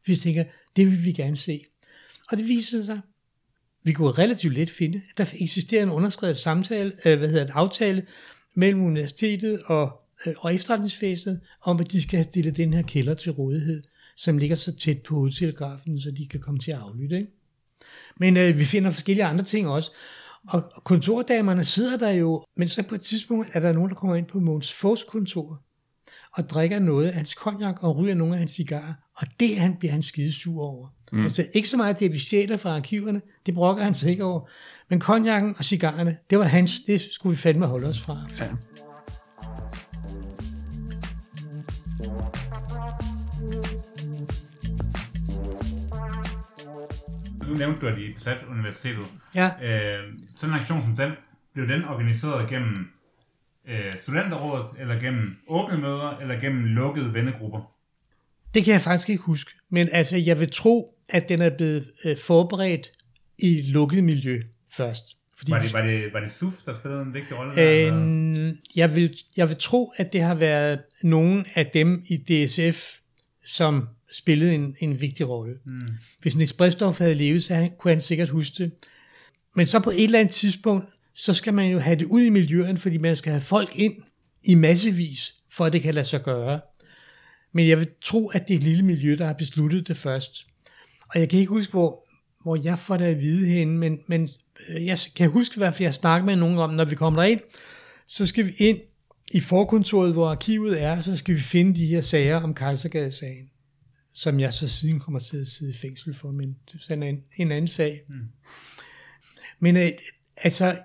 [0.06, 0.44] Vi tænker,
[0.76, 1.66] det vil vi gerne se.
[2.32, 3.02] Og det viser sig,
[3.86, 7.54] vi kunne relativt let finde, at der eksisterer en underskrevet samtale, øh, hvad hedder det,
[7.56, 8.06] aftale
[8.56, 13.14] mellem universitetet og, øh, og efterretningsvæsenet, om at de skal have stillet den her kælder
[13.14, 13.84] til rådighed,
[14.18, 17.18] som ligger så tæt på hovedtelegrafen, så de kan komme til at aflytte.
[17.18, 17.32] Ikke?
[18.20, 19.92] Men øh, vi finder forskellige andre ting også.
[20.48, 24.16] Og kontordamerne sidder der jo, men så på et tidspunkt er der nogen, der kommer
[24.16, 25.62] ind på Måns Fogs kontor
[26.32, 28.94] og drikker noget af hans konjak og ryger nogle af hans cigarer.
[29.16, 30.95] Og det han, bliver han skide sur over.
[31.12, 31.24] Mm.
[31.24, 34.50] Altså ikke så meget det, vi stjæler fra arkiverne, det brokker han sig ikke over.
[34.90, 38.18] Men konjakken og cigarerne, det var hans, det skulle vi fandme holde os fra.
[38.40, 38.50] Ja.
[47.48, 49.06] Nu nævnte du, at I besat universitetet.
[49.36, 49.46] Ja.
[49.46, 51.12] Øh, sådan en aktion som den,
[51.54, 52.88] blev den organiseret gennem
[53.68, 57.72] øh, studenterrådet, eller gennem åbne møder, eller gennem lukkede vennegrupper?
[58.54, 61.92] Det kan jeg faktisk ikke huske, men altså, jeg vil tro, at den er blevet
[62.06, 62.92] øh, forberedt
[63.38, 64.42] i et lukket miljø
[64.72, 65.04] først.
[65.38, 67.62] Fordi var, det, var, det, var det SUF, der spillede en vigtig rolle?
[67.62, 72.98] Øh, jeg, vil, jeg vil tro, at det har været nogle af dem i DSF,
[73.46, 75.56] som spillede en, en vigtig rolle.
[75.66, 75.88] Mm.
[76.22, 78.72] Hvis Niels Bredstof havde levet, så han, kunne han sikkert huske det.
[79.56, 82.30] Men så på et eller andet tidspunkt, så skal man jo have det ud i
[82.30, 83.94] miljøet, fordi man skal have folk ind
[84.44, 86.60] i massevis, for at det kan lade sig gøre.
[87.54, 90.46] Men jeg vil tro, at det er et lille miljø, der har besluttet det først.
[91.10, 92.08] Og jeg kan ikke huske, hvor,
[92.44, 94.30] hvor jeg får det at vide henne, men, men
[94.70, 97.22] øh, jeg kan huske i hvert fald, jeg snakker med nogen om, når vi kommer
[97.22, 97.40] derind,
[98.08, 98.80] så skal vi ind
[99.32, 103.50] i forkontoret, hvor arkivet er, så skal vi finde de her sager om Kejsergade-sagen,
[104.14, 107.24] som jeg så siden kommer til at sidde i fængsel for, men det er en,
[107.38, 108.02] en anden sag.
[108.10, 108.16] Mm.
[109.60, 109.92] Men øh,
[110.38, 110.78] altså,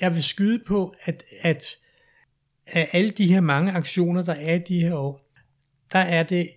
[0.00, 1.64] jeg vil skyde på, at, at
[2.66, 5.32] af alle de her mange aktioner, der er i de her år,
[5.92, 6.48] der er det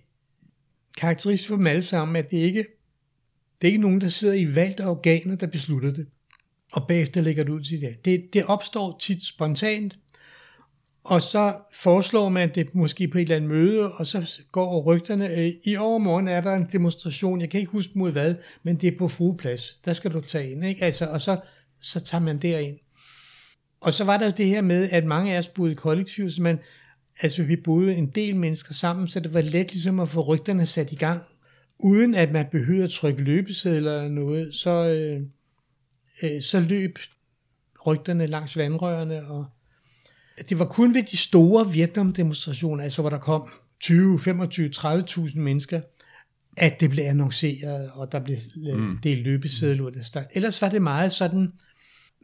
[0.96, 2.64] karakteristisk for dem alle sammen, at det ikke
[3.60, 6.06] det er ikke nogen, der sidder i valgte organer, der beslutter det,
[6.72, 8.04] og bagefter lægger det ud til det.
[8.04, 8.28] det.
[8.32, 9.98] Det opstår tit spontant,
[11.04, 15.28] og så foreslår man det måske på et eller andet møde, og så går rygterne,
[15.28, 18.94] øh, i overmorgen er der en demonstration, jeg kan ikke huske mod hvad, men det
[18.94, 20.84] er på frueplads, der skal du tage ind, ikke?
[20.84, 21.40] Altså, og så,
[21.80, 22.78] så tager man derind.
[23.80, 26.30] Og så var der jo det her med, at mange af os boede i kollektiv,
[26.30, 26.58] så man,
[27.22, 30.66] altså vi boede en del mennesker sammen, så det var let ligesom at få rygterne
[30.66, 31.20] sat i gang,
[31.78, 35.22] uden at man behøvede at trykke løbesedler eller noget, så, øh,
[36.22, 36.98] øh, så løb
[37.86, 39.46] rygterne langs vandrørene, og
[40.48, 43.48] det var kun ved de store Vietnam-demonstrationer, altså hvor der kom
[43.80, 45.80] 20, 25, 30.000 mennesker,
[46.56, 48.36] at det blev annonceret, og der blev
[48.76, 48.98] mm.
[49.02, 50.24] delt løbesedler.
[50.34, 51.52] Ellers var det meget sådan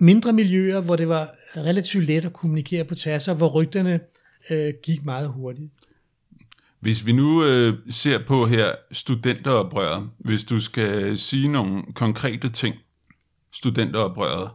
[0.00, 4.00] mindre miljøer, hvor det var relativt let at kommunikere på tværs, hvor rygterne
[4.50, 5.70] øh, gik meget hurtigt.
[6.80, 12.76] Hvis vi nu øh, ser på her studenteroprøret, hvis du skal sige nogle konkrete ting,
[13.52, 14.50] studenteroprøret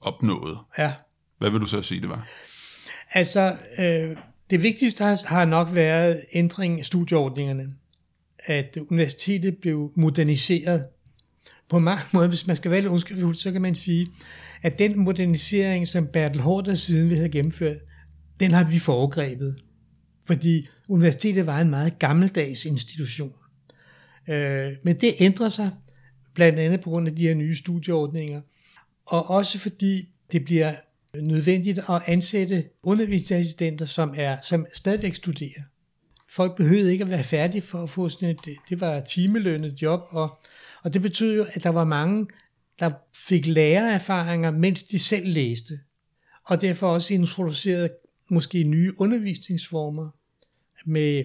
[0.00, 0.92] opnået, ja.
[1.38, 2.28] hvad vil du så sige, det var?
[3.12, 4.16] Altså, øh,
[4.50, 7.74] det vigtigste har, nok været ændring af studieordningerne.
[8.38, 10.84] At universitetet blev moderniseret.
[11.68, 14.06] På mange måder, hvis man skal være lidt ondskabsfuld, så kan man sige,
[14.62, 17.76] at den modernisering, som Bertel Hårder siden vi havde gennemført,
[18.44, 19.62] den har vi foregrebet.
[20.26, 23.32] Fordi universitetet var en meget gammeldags institution.
[24.28, 25.70] Øh, men det ændrer sig,
[26.34, 28.40] blandt andet på grund af de her nye studieordninger,
[29.06, 30.74] og også fordi det bliver
[31.14, 35.62] nødvendigt at ansætte undervisningsassistenter, som, er, som stadigvæk studerer.
[36.30, 40.00] Folk behøvede ikke at være færdige for at få sådan et, det var timelønnet job,
[40.10, 40.38] og,
[40.82, 42.26] og det betød jo, at der var mange,
[42.80, 45.78] der fik lærererfaringer, mens de selv læste.
[46.44, 47.90] Og derfor også introduceret
[48.28, 50.10] måske nye undervisningsformer
[50.84, 51.24] med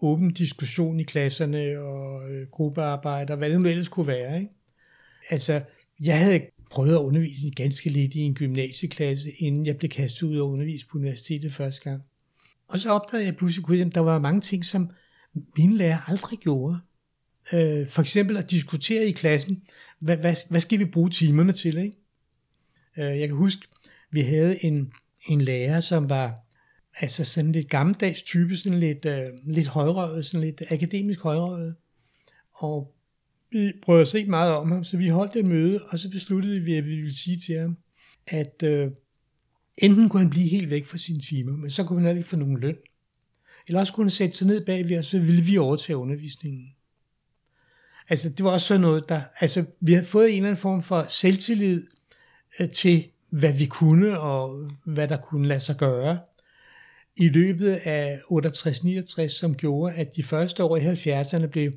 [0.00, 4.38] åben diskussion i klasserne og øh, gruppearbejde og hvad det nu ellers kunne være.
[4.38, 4.50] Ikke?
[5.30, 5.62] Altså,
[6.00, 6.40] jeg havde
[6.70, 10.86] prøvet at undervise ganske lidt i en gymnasieklasse, inden jeg blev kastet ud og undervise
[10.86, 12.02] på universitetet første gang.
[12.68, 14.90] Og så opdagede jeg pludselig, at der var mange ting, som
[15.56, 16.78] mine lærer aldrig gjorde.
[17.52, 19.62] Øh, for eksempel at diskutere i klassen,
[19.98, 21.78] hvad, hvad, hvad skal vi bruge timerne til?
[21.78, 21.96] Ikke?
[22.98, 23.68] Øh, jeg kan huske,
[24.10, 24.92] vi havde en,
[25.28, 26.34] en lærer, som var
[27.00, 31.74] altså sådan lidt gammeldags type, sådan lidt, øh, lidt højrøvet, sådan lidt akademisk højrøvet.
[32.52, 32.94] Og
[33.50, 36.60] vi prøvede at se meget om ham, så vi holdt et møde, og så besluttede
[36.60, 37.76] vi, at vi ville sige til ham,
[38.26, 38.90] at øh,
[39.78, 42.36] enten kunne han blive helt væk fra sine timer, men så kunne han ikke få
[42.36, 42.76] nogen løn.
[43.66, 46.68] Eller også kunne han sætte sig ned bag og så ville vi overtage undervisningen.
[48.08, 49.22] Altså, det var også sådan noget, der...
[49.40, 51.86] Altså, vi havde fået en eller anden form for selvtillid
[52.60, 56.18] øh, til, hvad vi kunne, og hvad der kunne lade sig gøre
[57.16, 61.72] i løbet af 68-69, som gjorde, at de første år i 70'erne blev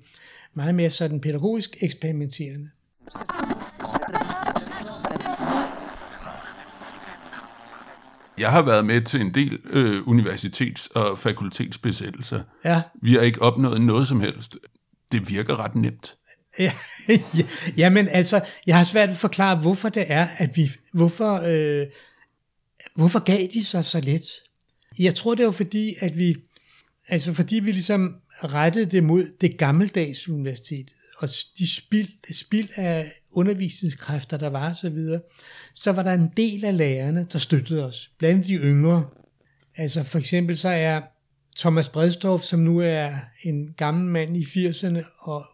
[0.54, 2.70] meget mere sådan pædagogisk eksperimenterende.
[8.38, 12.42] Jeg har været med til en del øh, universitets- og fakultetsbesættelser.
[12.66, 14.58] Ja, Vi har ikke opnået noget som helst.
[15.12, 16.16] Det virker ret nemt.
[16.60, 16.74] ja,
[17.08, 17.20] men
[17.78, 21.88] jamen altså, jeg har svært ved at forklare, hvorfor det er, at vi, hvorfor, øh,
[22.96, 24.26] hvorfor gav de sig så let?
[25.00, 26.36] Jeg tror, det var fordi, at vi,
[27.08, 32.70] altså fordi vi ligesom rettede det mod det gammeldags universitet, og de spild, det spild
[32.76, 35.22] af undervisningskræfter, der var så videre,
[35.74, 39.06] så var der en del af lærerne, der støttede os, blandt de yngre.
[39.76, 41.02] Altså for eksempel så er
[41.58, 45.46] Thomas Bredstorff, som nu er en gammel mand i 80'erne og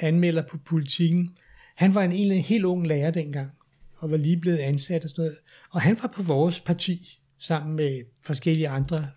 [0.00, 1.36] anmelder på politikken,
[1.76, 3.50] han var en egentlig helt ung lærer dengang,
[3.96, 5.36] og var lige blevet ansat og sådan noget.
[5.70, 9.10] Og han var på vores parti, sammen med forskellige andre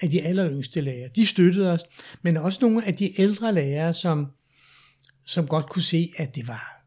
[0.00, 1.08] af de alleryngste lærere.
[1.16, 1.84] De støttede os,
[2.22, 4.26] men også nogle af de ældre lærere, som,
[5.24, 6.84] som godt kunne se, at det var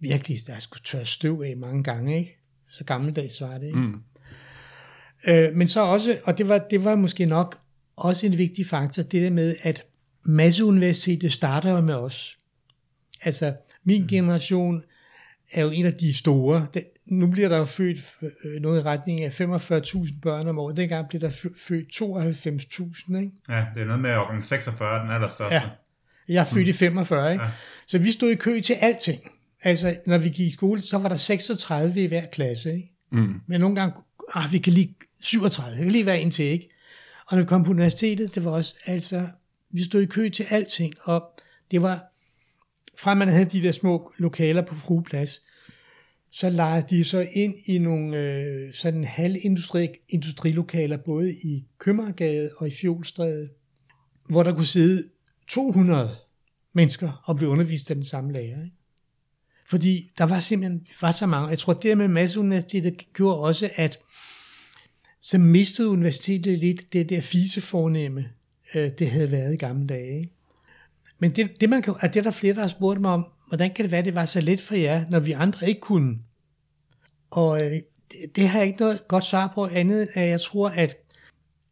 [0.00, 2.38] virkelig, der skulle tørre støv af mange gange, ikke?
[2.70, 3.78] Så gammeldags var det, ikke?
[3.78, 4.02] Mm.
[5.26, 7.58] Øh, men så også, og det var, det var måske nok
[7.96, 9.84] også en vigtig faktor, det der med, at
[10.24, 12.38] Masseuniversitetet starter med os.
[13.24, 13.54] Altså,
[13.84, 14.82] min generation
[15.52, 16.66] er jo en af de store.
[16.74, 17.98] Det, nu bliver der jo født
[18.44, 20.76] øh, noget i retning af 45.000 børn om året.
[20.76, 23.32] Dengang blev der fø- født 92.000, ikke?
[23.48, 25.54] Ja, det er noget med årgang 46, den allerstørste.
[25.54, 25.62] Ja.
[26.28, 27.44] Jeg er født i 45, ikke?
[27.44, 27.50] Ja.
[27.86, 29.20] Så vi stod i kø til alting.
[29.62, 32.92] Altså, når vi gik i skole, så var der 36 i hver klasse, ikke?
[33.12, 33.40] Mm.
[33.46, 33.94] Men nogle gange,
[34.34, 36.68] ah, vi kan lige 37, det kan lige være en til, ikke?
[37.26, 39.26] Og når vi kom på universitetet, det var også, altså,
[39.70, 41.24] vi stod i kø til alting, og
[41.70, 42.11] det var,
[42.98, 45.42] fra man havde de der små lokaler på Frueplads,
[46.30, 49.88] så lejede de så ind i nogle øh, sådan halvindustri
[50.96, 53.48] både i Købmagergade og i Fjolstræde,
[54.28, 55.08] hvor der kunne sidde
[55.48, 56.16] 200
[56.72, 58.64] mennesker og blive undervist af den samme lærer.
[58.64, 58.76] Ikke?
[59.70, 61.48] Fordi der var simpelthen var så mange.
[61.48, 63.98] Jeg tror, det med masseuniversitetet gjorde også, at
[65.20, 68.28] så mistede universitetet lidt det der fisefornemme,
[68.74, 70.20] øh, det havde været i gamle dage.
[70.20, 70.32] Ikke?
[71.22, 73.26] Men det, det, man kan, at det er der flere, der har spurgt mig om,
[73.48, 76.18] hvordan kan det være, det var så let for jer, når vi andre ikke kunne?
[77.30, 80.68] Og øh, det, det har jeg ikke noget godt svar på andet, at jeg tror,
[80.68, 80.96] at,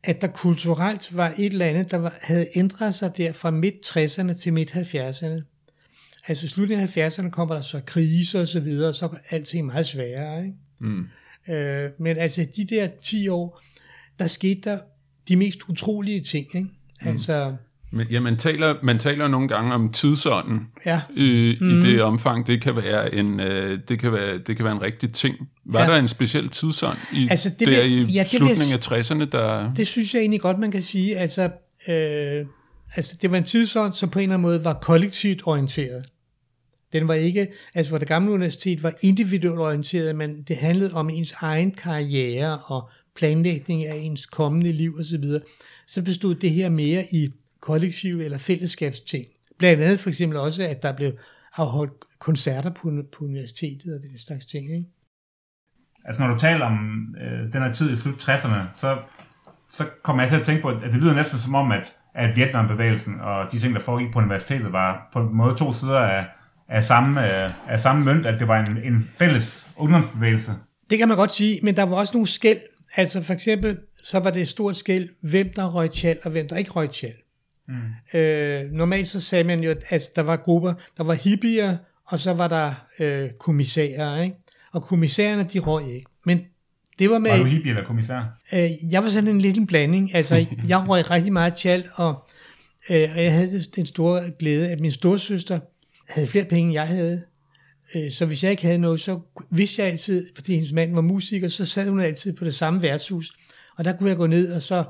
[0.02, 3.74] at der kulturelt var et eller andet, der var, havde ændret sig der fra midt
[3.86, 5.42] 60'erne til midt 70'erne.
[6.28, 9.36] Altså i slutningen af 70'erne kommer der så kriser og så videre, og så er
[9.36, 10.44] alting meget sværere.
[10.44, 10.56] Ikke?
[10.78, 11.08] Mm.
[11.48, 13.62] Øh, men altså de der 10 år,
[14.18, 14.78] der skete der
[15.28, 16.56] de mest utrolige ting.
[16.56, 16.68] Ikke?
[17.00, 17.56] Altså,
[17.92, 21.68] Men, ja, man taler, man taler nogle gange om tidsånden ja, øh, mm.
[21.78, 24.82] i det omfang, det kan være en, øh, det kan være, det kan være en
[24.82, 25.36] rigtig ting.
[25.64, 25.86] Var Ja.
[25.86, 28.92] der en speciel tidsånd i, Altså, det der vil- i ja, det vil- slutningen af
[29.26, 29.74] 60'erne, der...
[29.74, 31.18] det synes jeg egentlig godt, man kan sige.
[31.18, 31.42] Altså,
[31.88, 32.46] øh,
[32.96, 36.04] altså det var en tidsånd, som på en eller anden måde var kollektivt orienteret.
[36.92, 41.10] Den var ikke, altså hvor det gamle universitet var individuelt orienteret, men det handlede om
[41.10, 45.24] ens egen karriere og planlægning af ens kommende liv osv.
[45.24, 45.40] Så,
[45.86, 47.28] så bestod det her mere i
[47.60, 49.26] kollektiv eller fællesskabsting.
[49.58, 51.12] Blandt andet for eksempel også, at der blev
[51.56, 54.64] afholdt koncerter på, på universitetet og den slags ting.
[54.70, 54.86] Ikke?
[56.04, 58.98] Altså når du taler om øh, den her tid i slut 60'erne, så,
[59.70, 62.36] så kommer jeg til at tænke på, at det lyder næsten som om, at, at
[62.36, 66.24] Vietnambevægelsen og de ting, der foregik på universitetet, var på en måde to sider af,
[66.68, 70.52] af, samme, øh, af samme mønt, at det var en, en fælles ungdomsbevægelse.
[70.90, 72.58] Det kan man godt sige, men der var også nogle skæld.
[72.96, 76.48] Altså for eksempel, så var det et stort skæld, hvem der røg tjal, og hvem
[76.48, 77.14] der ikke røg tjal.
[77.70, 78.18] Mm.
[78.18, 82.18] Øh, normalt så sagde man jo, at altså, der var grupper, der var hippier, og
[82.18, 84.36] så var der øh, kommissærer, ikke?
[84.72, 86.06] Og kommissærerne, de røg ikke.
[86.24, 86.40] Men
[86.98, 87.30] det var med...
[87.30, 88.40] Var du hippie eller kommissær?
[88.52, 90.14] Øh, jeg var sådan en lille blanding.
[90.14, 90.34] Altså,
[90.68, 92.28] jeg røg rigtig meget tjal, og,
[92.90, 95.60] øh, og jeg havde den store glæde, at min storsøster
[96.08, 97.22] havde flere penge, end jeg havde.
[97.94, 99.20] Øh, så hvis jeg ikke havde noget, så
[99.50, 102.82] vidste jeg altid, fordi hendes mand var musiker, så sad hun altid på det samme
[102.82, 103.32] værtshus.
[103.76, 104.84] Og der kunne jeg gå ned, og så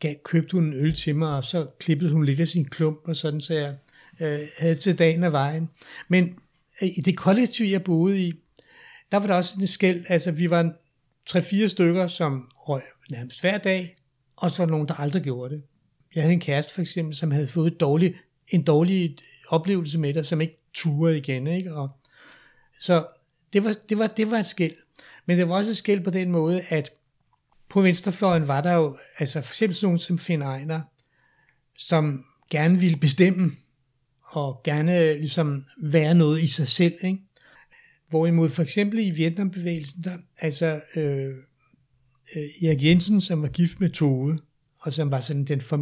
[0.00, 3.00] gav, købte hun en øl til mig, og så klippede hun lidt af sin klump,
[3.04, 3.76] og sådan, så jeg
[4.20, 5.68] øh, havde til dagen af vejen.
[6.08, 6.24] Men
[6.82, 8.32] øh, i det kollektiv, jeg boede i,
[9.12, 10.72] der var der også en skæld, altså vi var
[11.26, 13.96] tre-fire stykker, som røg nærmest hver dag,
[14.36, 15.62] og så var der nogen, der aldrig gjorde det.
[16.14, 18.14] Jeg havde en kæreste for eksempel, som havde fået et dårlig,
[18.48, 19.16] en dårlig
[19.48, 21.46] oplevelse med det, som ikke turede igen.
[21.46, 21.74] Ikke?
[21.74, 21.88] Og,
[22.80, 23.06] så
[23.52, 24.74] det var, det, var, det var et skæld.
[25.26, 26.92] Men det var også et skæld på den måde, at
[27.68, 30.80] på venstrefløjen var der jo, altså for eksempel sådan nogen som Finn Ejner,
[31.76, 33.52] som gerne ville bestemme,
[34.22, 36.94] og gerne ligesom være noget i sig selv.
[37.04, 37.18] Ikke?
[38.08, 41.34] Hvorimod for eksempel i Vietnambevægelsen, der, altså øh,
[42.36, 44.38] øh, Erik Jensen, som var gift med Tove,
[44.78, 45.76] og som var sådan den for,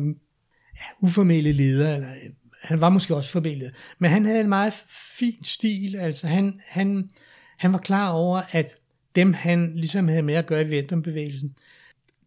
[0.77, 2.31] ja, uformelle leder, eller øh,
[2.63, 4.73] han var måske også forbilledet, men han havde en meget
[5.17, 7.11] fin stil, altså han, han,
[7.59, 8.77] han var klar over, at
[9.17, 11.55] dem han ligesom havde med at gøre i Vietnambevægelsen,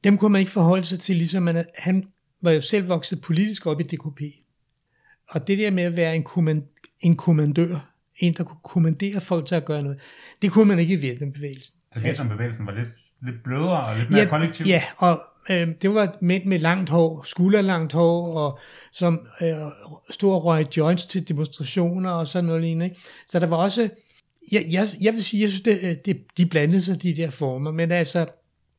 [0.04, 2.04] dem kunne man ikke forholde sig til, ligesom man, han
[2.42, 4.22] var jo selv vokset politisk op i DKP.
[5.30, 6.64] Og det der med at være en, kommand,
[7.00, 10.00] en kommandør, en der kunne kommandere folk til at gøre noget,
[10.42, 11.76] det kunne man ikke i Vietnambevægelsen.
[11.94, 12.90] Så Vietnambevægelsen var lidt,
[13.22, 14.66] lidt blødere og lidt mere ja, kollektiv?
[14.66, 18.60] Ja, og øh, det var mænd med langt hår, skulderlangt hår, og
[18.92, 19.56] som øh,
[20.10, 22.86] stod og røg joints til demonstrationer og sådan noget lignende.
[22.86, 23.02] Ikke?
[23.28, 23.90] Så der var også,
[24.52, 27.30] jeg, jeg, jeg vil sige, jeg synes, det, øh, det, de blandede sig de der
[27.30, 28.26] former, men altså,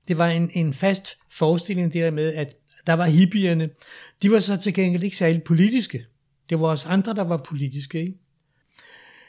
[0.08, 2.56] det var en, en fast forestilling det der med, at
[2.86, 3.70] der var hippierne,
[4.22, 6.06] de var så til gengæld ikke særlig politiske.
[6.50, 8.00] Det var også andre, der var politiske.
[8.00, 8.14] Ikke?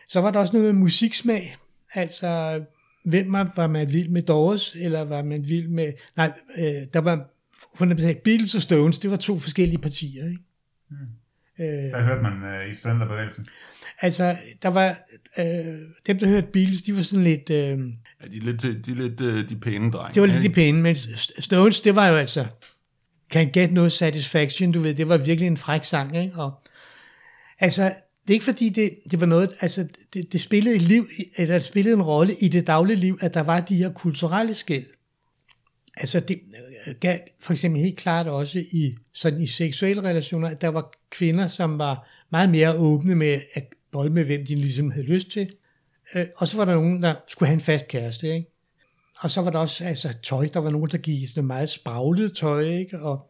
[0.10, 1.56] Så var der også noget med musiksmag,
[1.94, 2.62] altså
[3.04, 7.00] hvem var, var man vild med Doors, eller var man vild med, nej, øh, der
[7.00, 7.30] var
[7.76, 10.26] fundamentalt Beatles og Stones, det var to forskellige partier.
[10.26, 10.44] Ikke?
[10.90, 10.96] Mm.
[11.60, 13.48] Øh, Hvad hørte man øh, i studenterbevægelsen?
[14.02, 14.98] Altså, der var,
[15.38, 15.46] øh,
[16.08, 17.50] dem der hørte Beatles, de var sådan lidt...
[17.50, 20.14] Øh, ja, de er lidt, de, er lidt øh, de pæne drenge.
[20.14, 20.96] Det var lidt de pæne, men
[21.40, 22.46] Stones, det var jo altså,
[23.36, 26.36] Can't Get No Satisfaction, du ved, det var virkelig en fræk sang, ikke?
[26.36, 26.52] Og,
[27.60, 31.08] altså, det er ikke fordi, det, det var noget, altså, det, det spillede et liv,
[31.38, 34.56] eller det spillede en rolle i det daglige liv, at der var de her kulturelle
[34.56, 34.86] skæld.
[35.98, 36.40] Altså, det
[36.88, 40.92] øh, gav for eksempel helt klart også i, sådan i seksuelle relationer, at der var
[41.12, 45.32] kvinder, som var meget mere åbne med at bolde med, hvem de ligesom havde lyst
[45.32, 45.56] til.
[46.16, 48.48] Øh, og så var der nogen, der skulle have en fast kæreste, ikke?
[49.20, 51.70] Og så var der også altså, tøj, der var nogen, der gik i sådan meget
[51.70, 53.00] spraglet tøj, ikke?
[53.00, 53.30] Og,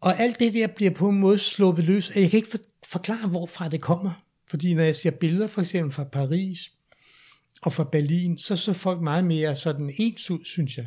[0.00, 2.12] og alt det der bliver på en måde sluppet løs.
[2.16, 4.10] Jeg kan ikke for, forklare, hvorfra det kommer.
[4.50, 6.72] Fordi når jeg ser billeder for eksempel fra Paris
[7.62, 10.86] og fra Berlin, så så folk meget mere sådan ens ud, synes jeg.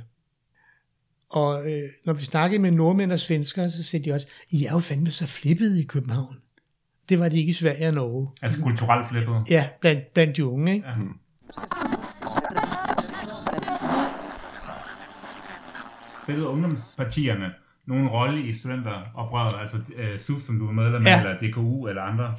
[1.29, 4.71] Og øh, når vi snakkede med nordmænd og svenskere, så siger de også, I er
[4.71, 6.35] jo fandme så flippet i København.
[7.11, 8.29] Det var det ikke i Sverige og Norge.
[8.41, 9.43] Altså kulturelt flippet?
[9.49, 10.73] Ja, blandt, blandt de unge.
[10.73, 10.87] Ikke?
[10.87, 10.93] Ja.
[16.23, 17.51] Spillede ungdomspartierne
[17.87, 21.19] nogen rolle i studenteroprøret, altså uh, SUF, som du var medlem af, ja.
[21.19, 22.35] eller DKU eller andre?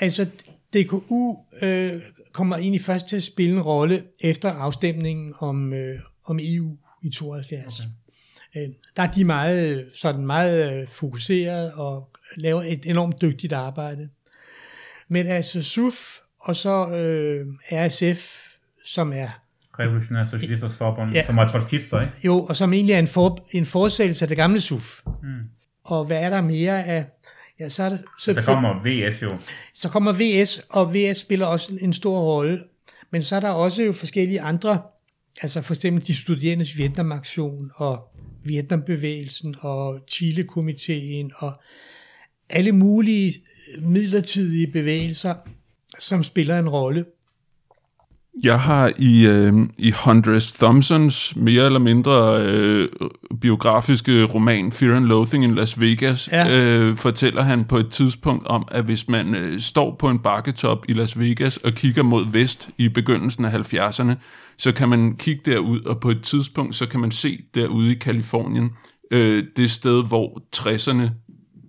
[0.00, 0.30] Altså,
[0.74, 1.92] DKU øh,
[2.32, 7.10] kommer egentlig først til at spille en rolle efter afstemningen om, øh, om EU i
[7.10, 7.80] 72.
[7.80, 7.88] Okay.
[8.56, 14.08] Øh, der er de meget, sådan meget øh, fokuseret og laver et enormt dygtigt arbejde.
[15.08, 18.46] Men altså SUF og så øh, RSF,
[18.84, 19.28] som er
[19.78, 21.26] Revolutionære Socialisters Forbund, ja.
[21.26, 22.12] som var trotskister, ikke?
[22.24, 25.00] Jo, og som egentlig er en, for, en fortsættelse af det gamle SUF.
[25.06, 25.28] Mm.
[25.84, 27.06] Og hvad er der mere af...
[27.60, 29.30] Ja, så, er der, så, så kommer VS jo.
[29.74, 32.60] Så kommer VS, og VS spiller også en stor rolle.
[33.10, 34.82] Men så er der også jo forskellige andre,
[35.42, 37.98] altså for eksempel de studerendes Vietnamaktion, og
[38.44, 41.52] Vietnambevægelsen, og Chile-komiteen, og
[42.50, 43.34] alle mulige
[43.78, 45.34] midlertidige bevægelser,
[45.98, 47.04] som spiller en rolle.
[48.42, 52.88] Jeg har i, øh, i Hundreds Thompsons mere eller mindre øh,
[53.40, 56.60] biografiske roman Fear and Loathing in Las Vegas, ja.
[56.60, 60.84] øh, fortæller han på et tidspunkt om, at hvis man øh, står på en bakketop
[60.88, 64.12] i Las Vegas og kigger mod vest i begyndelsen af 70'erne,
[64.58, 67.94] så kan man kigge derud, og på et tidspunkt, så kan man se derude i
[67.94, 68.70] Kalifornien,
[69.10, 71.08] øh, det sted, hvor 60'erne,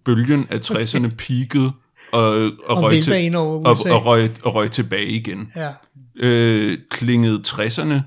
[0.05, 1.15] bølgen af 60'erne okay.
[1.17, 1.71] peakede,
[2.11, 5.51] og, og, og, røg, til, og, og, røg, og røg tilbage igen.
[5.55, 5.71] Ja
[6.15, 7.99] øh, klingede 60'erne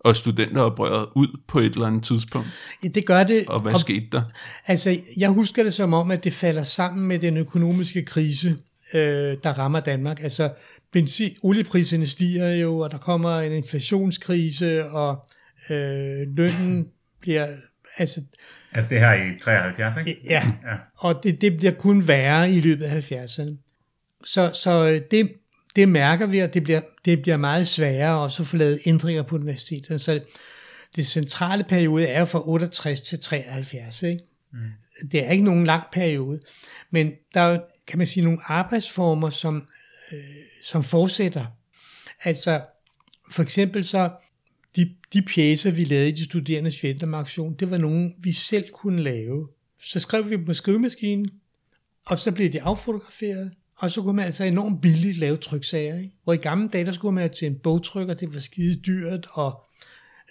[0.00, 2.48] og studenteroprøret ud på et eller andet tidspunkt?
[2.84, 3.46] Ja, det gør det.
[3.46, 4.22] Og hvad og, skete der?
[4.66, 8.56] Altså, jeg husker det som om, at det falder sammen med den økonomiske krise,
[8.94, 10.22] øh, der rammer Danmark.
[10.22, 10.52] Altså,
[10.92, 15.28] benzin, oliepriserne stiger jo, og der kommer en inflationskrise, og
[15.70, 16.86] øh, lønnen
[17.20, 17.46] bliver...
[17.98, 18.20] Altså,
[18.72, 20.20] altså det her i 73, ikke?
[20.24, 20.76] Ja, ja.
[20.96, 23.56] og det, det bliver kun værre i løbet af 70'erne.
[24.24, 25.32] Så, så det,
[25.76, 29.22] det mærker vi, og det bliver, det bliver meget sværere også at få lavet ændringer
[29.22, 29.98] på universiteterne.
[29.98, 30.20] Så
[30.96, 34.02] det centrale periode er jo fra 68 til 73.
[34.02, 34.24] Ikke?
[34.52, 34.58] Mm.
[35.12, 36.40] Det er ikke nogen lang periode,
[36.90, 39.68] men der er kan man sige, nogle arbejdsformer, som,
[40.12, 40.18] øh,
[40.62, 41.46] som fortsætter.
[42.24, 42.60] Altså,
[43.30, 44.10] for eksempel så,
[44.76, 49.02] de, de pjæser, vi lavede i de studerendes Vietnamaktion, det var nogen, vi selv kunne
[49.02, 49.48] lave.
[49.80, 51.30] Så skrev vi dem på skrivemaskinen,
[52.06, 55.98] og så blev de affotograferet, og så kunne man altså enormt billigt lave tryksager.
[55.98, 56.14] Ikke?
[56.24, 59.64] Hvor i gamle dage, der skulle man til en bogtrykker, det var skide dyrt, og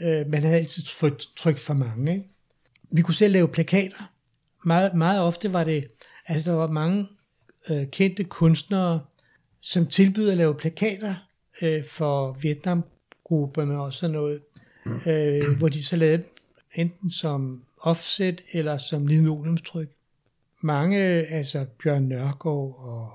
[0.01, 2.13] øh, man havde altid trykt, trykt for mange.
[2.13, 2.25] Ikke?
[2.91, 4.11] Vi kunne selv lave plakater.
[4.65, 5.87] Meget, meget ofte var det,
[6.27, 7.07] altså der var mange
[7.69, 9.01] øh, kendte kunstnere,
[9.61, 11.15] som tilbyder at lave plakater
[11.61, 12.37] øh, for
[13.32, 14.41] grupperne og sådan noget,
[15.07, 16.23] øh, hvor de så lavede
[16.75, 19.89] enten som offset eller som linoleumstryk.
[20.61, 20.97] Mange,
[21.38, 23.11] altså Bjørn Nørgaard og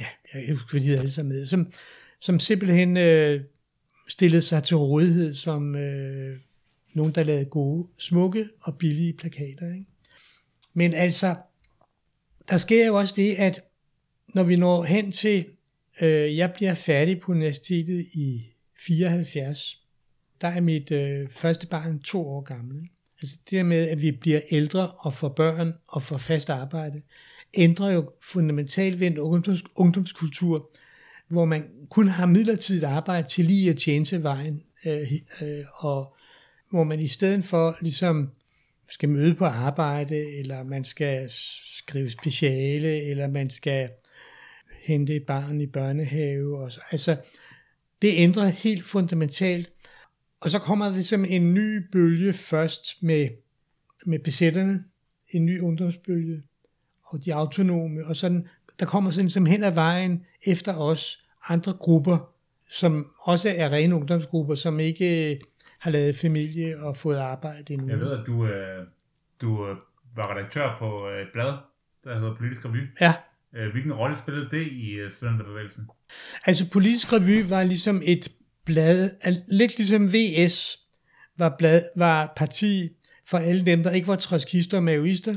[0.00, 1.72] ja, jeg husker, hvad de alle sammen med, som,
[2.20, 3.40] som simpelthen øh,
[4.08, 6.38] stillede sig til rådighed som øh,
[6.94, 9.72] nogen, der lavede gode, smukke og billige plakater.
[9.72, 9.86] Ikke?
[10.74, 11.36] Men altså,
[12.50, 13.60] der sker jo også det, at
[14.34, 15.46] når vi når hen til,
[16.00, 19.82] øh, jeg bliver færdig på universitetet i 74,
[20.40, 22.88] der er mit øh, første barn to år gammel.
[23.22, 27.02] Altså det der med, at vi bliver ældre og får børn og får fast arbejde,
[27.54, 30.70] ændrer jo fundamentalt ved en ungdoms, ungdomskultur,
[31.28, 35.12] hvor man kun har midlertidigt arbejde til lige at tjene til vejen, øh,
[35.42, 36.16] øh, og
[36.70, 38.30] hvor man i stedet for ligesom
[38.88, 41.30] skal møde på arbejde, eller man skal
[41.78, 43.88] skrive speciale, eller man skal
[44.82, 46.58] hente et barn i børnehave.
[46.58, 46.80] Og så.
[46.90, 47.16] Altså,
[48.02, 49.72] det ændrer helt fundamentalt.
[50.40, 53.28] Og så kommer der ligesom en ny bølge først med,
[54.06, 54.84] med besætterne,
[55.28, 56.42] en ny ungdomsbølge,
[57.04, 58.48] og de autonome, og sådan,
[58.80, 62.32] der kommer sådan som hen ad vejen efter os andre grupper,
[62.70, 65.40] som også er rene ungdomsgrupper, som ikke
[65.78, 67.88] har lavet familie og fået arbejde endnu.
[67.88, 68.86] Jeg ved, at du, øh,
[69.40, 69.76] du øh,
[70.16, 71.52] var redaktør på øh, et blad,
[72.04, 72.88] der hedder Politisk Revy.
[73.00, 73.14] Ja.
[73.56, 75.82] Øh, hvilken rolle spillede det i øh, studenterbevægelsen?
[76.46, 78.32] Altså Politisk Revy var ligesom et
[78.64, 79.10] blad,
[79.48, 80.78] lidt ligesom VS
[81.38, 82.88] var, blad, var parti
[83.26, 85.36] for alle dem, der ikke var trotskister og maoister,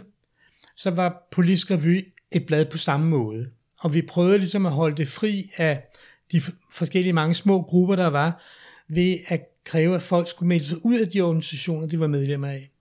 [0.75, 3.49] så var Politisk Revy et blad på samme måde.
[3.79, 5.83] Og vi prøvede ligesom at holde det fri af
[6.31, 6.41] de
[6.73, 8.43] forskellige mange små grupper, der var,
[8.87, 12.47] ved at kræve, at folk skulle melde sig ud af de organisationer, de var medlemmer
[12.47, 12.71] af.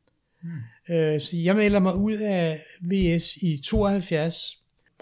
[0.43, 0.95] Mm.
[0.95, 4.58] Øh, så jeg melder mig ud af VS i 72,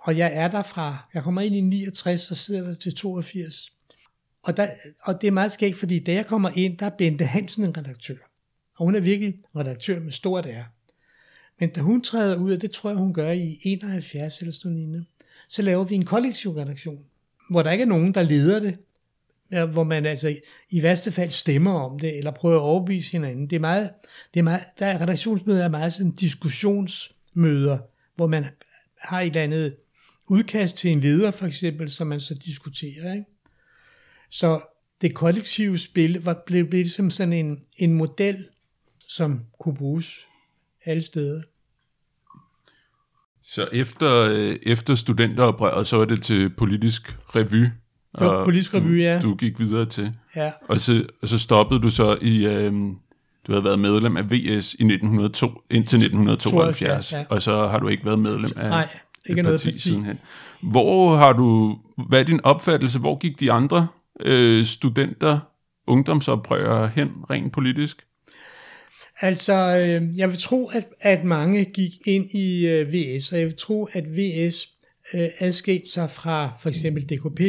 [0.06, 3.72] og jeg er der fra, jeg kommer ind i 69 og sidder der til 82.
[4.42, 4.68] Og, der,
[5.02, 7.76] og det er meget skægt, fordi da jeg kommer ind, der er Bente Hansen en
[7.76, 8.16] redaktør.
[8.76, 10.64] Og hun er virkelig redaktør med stort R.
[11.60, 14.72] Men da hun træder ud, og det tror jeg, hun gør i 71 eller sådan
[14.72, 15.06] noget,
[15.48, 17.04] så laver vi en kollektiv redaktion,
[17.50, 18.78] hvor der ikke er nogen, der leder det,
[19.72, 20.36] hvor man altså
[20.70, 23.50] i værste fald stemmer om det, eller prøver at overbevise hinanden.
[23.50, 23.90] Det er meget,
[24.34, 27.78] det er meget, der er redaktionsmøder er meget sådan diskussionsmøder,
[28.16, 28.44] hvor man
[28.98, 29.76] har et eller andet
[30.28, 33.12] udkast til en leder, for eksempel, som man så diskuterer.
[33.12, 33.24] Ikke?
[34.30, 34.60] Så
[35.00, 38.46] det kollektive spil var, blev, blev ligesom sådan en, en model,
[39.08, 40.26] som kunne bruges
[40.84, 41.42] alle steder.
[43.42, 47.66] Så efter, øh, efter studenteroprøret, så var det til politisk revy.
[48.18, 49.20] Var Politisk Revy, du, ja.
[49.20, 50.14] Du gik videre til.
[50.36, 52.72] Ja, Og så, og så stoppede du så i, øh,
[53.46, 57.24] du havde været medlem af VS i 1902, indtil 1972, 72, ja.
[57.28, 58.88] og så har du ikke været medlem af nej,
[59.28, 59.78] ikke et noget parti.
[59.78, 60.18] sidenhen.
[60.62, 63.88] Hvor har du, hvad er din opfattelse, hvor gik de andre
[64.20, 65.38] øh, studenter,
[65.86, 68.06] ungdomsoprørere hen rent politisk?
[69.20, 73.46] Altså, øh, jeg vil tro, at, at mange gik ind i øh, VS, og jeg
[73.46, 74.68] vil tro, at VS
[75.14, 77.40] øh, adskilte sig fra for eksempel DKP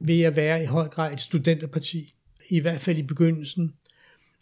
[0.00, 2.14] ved at være i høj grad et studenterparti,
[2.48, 3.72] i hvert fald i begyndelsen.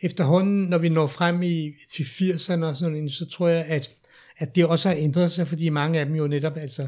[0.00, 3.90] Efterhånden, når vi når frem i, til 80'erne og sådan så tror jeg, at,
[4.39, 6.86] at det også har ændret sig, fordi mange af dem jo netop altså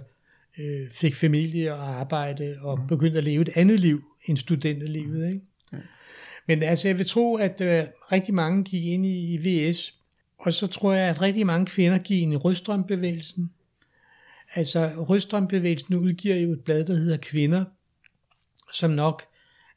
[0.59, 5.29] øh, fik familie og arbejde og begyndte at leve et andet liv end studenterlivet.
[5.29, 5.41] Ikke?
[6.47, 9.95] Men altså, jeg vil tro, at øh, rigtig mange gik ind i, i VS,
[10.39, 13.51] og så tror jeg, at rigtig mange kvinder gik ind i Rødstrømbevægelsen.
[14.55, 17.65] Altså, Rødstrømbevægelsen udgiver jo et blad, der hedder Kvinder,
[18.73, 19.23] som nok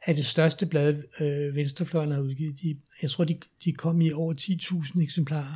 [0.06, 2.62] er det største blad, øh, Venstrefløjen har udgivet.
[2.62, 5.56] De, jeg tror, de, de kom i over 10.000 eksemplarer,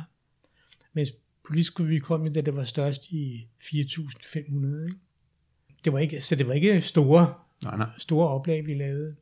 [0.92, 1.12] mens
[1.48, 4.84] Politisk Revy kom i, da det var størst i 4.500.
[4.84, 4.98] Ikke?
[5.84, 7.32] Det var ikke, så det var ikke store,
[7.64, 7.86] Nej, nej.
[7.98, 9.14] store oplag, vi lavede.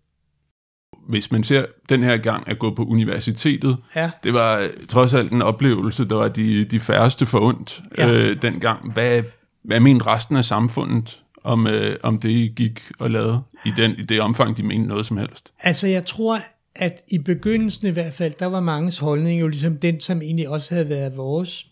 [1.09, 4.11] Hvis man ser den her gang at gå på universitetet, Ja.
[4.24, 8.12] det var øh, trods alt en oplevelse, der var de, de færreste forundt ja.
[8.12, 8.93] øh, dengang.
[8.93, 9.22] Hvad,
[9.62, 13.91] hvad mente resten af samfundet om, øh, om det, I gik og lavede i, den,
[13.99, 15.53] i det omfang, de mente noget som helst?
[15.61, 16.41] Altså jeg tror,
[16.74, 20.49] at i begyndelsen i hvert fald, der var manges holdning jo ligesom den, som egentlig
[20.49, 21.68] også havde været vores,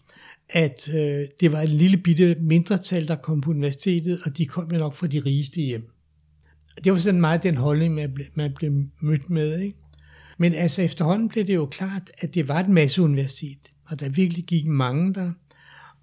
[0.48, 4.70] at øh, det var en lille bitte mindretal, der kom på universitetet, og de kom
[4.72, 5.90] jo nok fra de rigeste hjem.
[6.84, 9.60] Det var sådan meget den holdning, man blev, man blev mødt med.
[9.60, 9.78] Ikke?
[10.38, 14.44] Men altså efterhånden blev det jo klart, at det var et masseuniversitet, og der virkelig
[14.44, 15.32] gik mange der,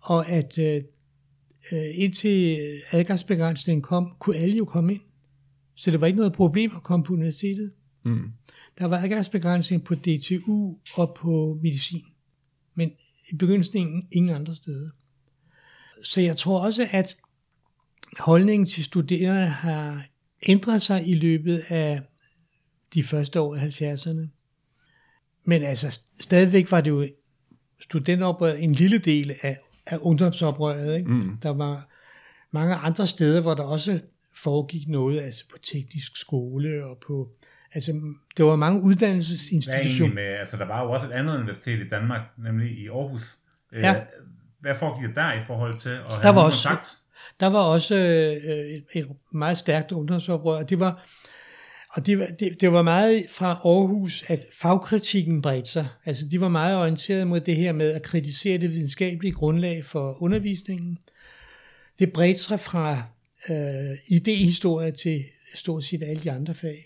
[0.01, 0.83] og at øh,
[1.71, 2.59] øh, indtil
[2.91, 5.01] adgangsbegrænsningen kom, kunne alle jo komme ind.
[5.75, 7.71] Så det var ikke noget problem at komme på universitetet.
[8.05, 8.31] Mm.
[8.79, 12.03] Der var adgangsbegrænsning på DTU og på medicin,
[13.31, 14.89] i begyndelsen ingen, andre steder.
[16.03, 17.17] Så jeg tror også, at
[18.19, 20.05] holdningen til studerende har
[20.47, 22.01] ændret sig i løbet af
[22.93, 24.27] de første år af 70'erne.
[25.45, 27.07] Men altså, stadigvæk var det jo
[27.79, 30.97] studenteroprøret en lille del af, af ungdomsoprøret.
[30.97, 31.11] Ikke?
[31.11, 31.37] Mm.
[31.43, 31.87] Der var
[32.51, 33.99] mange andre steder, hvor der også
[34.35, 37.29] foregik noget, altså på teknisk skole og på,
[37.73, 38.01] altså
[38.37, 40.13] der var mange uddannelsesinstitutioner.
[40.13, 43.35] Hvad med, altså der var jo også et andet universitet i Danmark, nemlig i Aarhus.
[43.73, 43.95] Øh, Ja.
[44.59, 46.87] Hvad foregik der i forhold til at have Der var også- kontakt?
[47.39, 51.07] Der var også øh, et, et meget stærkt ungdomsoprør, og det var,
[51.93, 55.87] og det, var- det, det var meget fra Aarhus, at fagkritikken bredte sig.
[56.05, 60.21] Altså de var meget orienteret mod det her med at kritisere det videnskabelige grundlag for
[60.23, 60.97] undervisningen.
[61.99, 63.03] Det bredte sig fra
[63.49, 65.23] øh, idehistorie til
[65.55, 66.85] stort set alle de andre fag.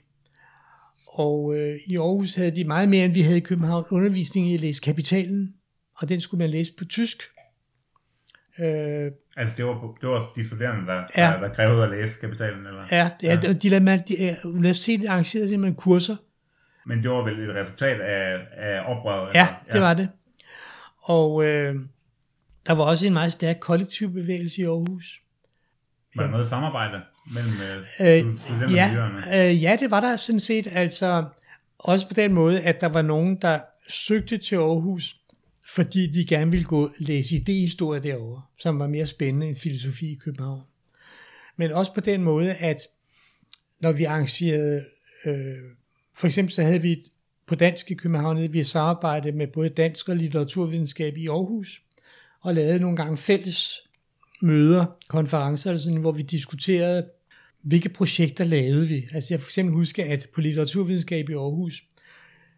[1.18, 4.54] Og øh, i Aarhus havde de meget mere, end vi havde i København, undervisning i
[4.54, 5.54] at læse kapitalen,
[5.98, 7.24] og den skulle man læse på tysk.
[8.60, 11.24] Øh, Altså det var, det var de studerende, der, Ja.
[11.24, 12.86] der, der krævede at læse kapitalen, eller?
[12.92, 16.16] Ja, det er, de, de, man, de, universitetet arrangerede simpelthen kurser.
[16.86, 19.34] Men det var vel et resultat af, af oprøret?
[19.36, 19.74] Ja, eller?
[19.74, 20.10] det var det.
[21.02, 21.76] Og øh,
[22.68, 25.22] der var også en meget stærk kollektiv bevægelse i Aarhus.
[26.16, 27.02] Var der noget samarbejde
[27.34, 30.68] mellem øh, Øh, ja, øh, ja, det var der sådan set.
[30.72, 31.26] Altså,
[31.78, 35.16] også på den måde, at der var nogen, der søgte til Aarhus,
[35.68, 40.16] fordi de gerne ville gå læse idehistorie derovre, som var mere spændende end filosofi i
[40.16, 40.62] København.
[41.58, 42.78] Men også på den måde, at
[43.80, 44.86] når vi arrangerede,
[45.26, 45.58] øh,
[46.14, 47.04] for eksempel så havde vi et,
[47.48, 51.82] på dansk i København, havde vi et samarbejde med både dansk og litteraturvidenskab i Aarhus,
[52.42, 53.82] og lavede nogle gange fælles
[54.42, 57.10] møder, konferencer, eller sådan, hvor vi diskuterede,
[57.66, 59.08] hvilke projekter lavede vi.
[59.14, 61.84] Altså jeg for eksempel husker, at på litteraturvidenskab i Aarhus,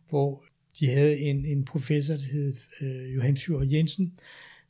[0.09, 0.43] hvor
[0.79, 4.13] de havde en, en professor, der hed øh, Johan Fjord Jensen,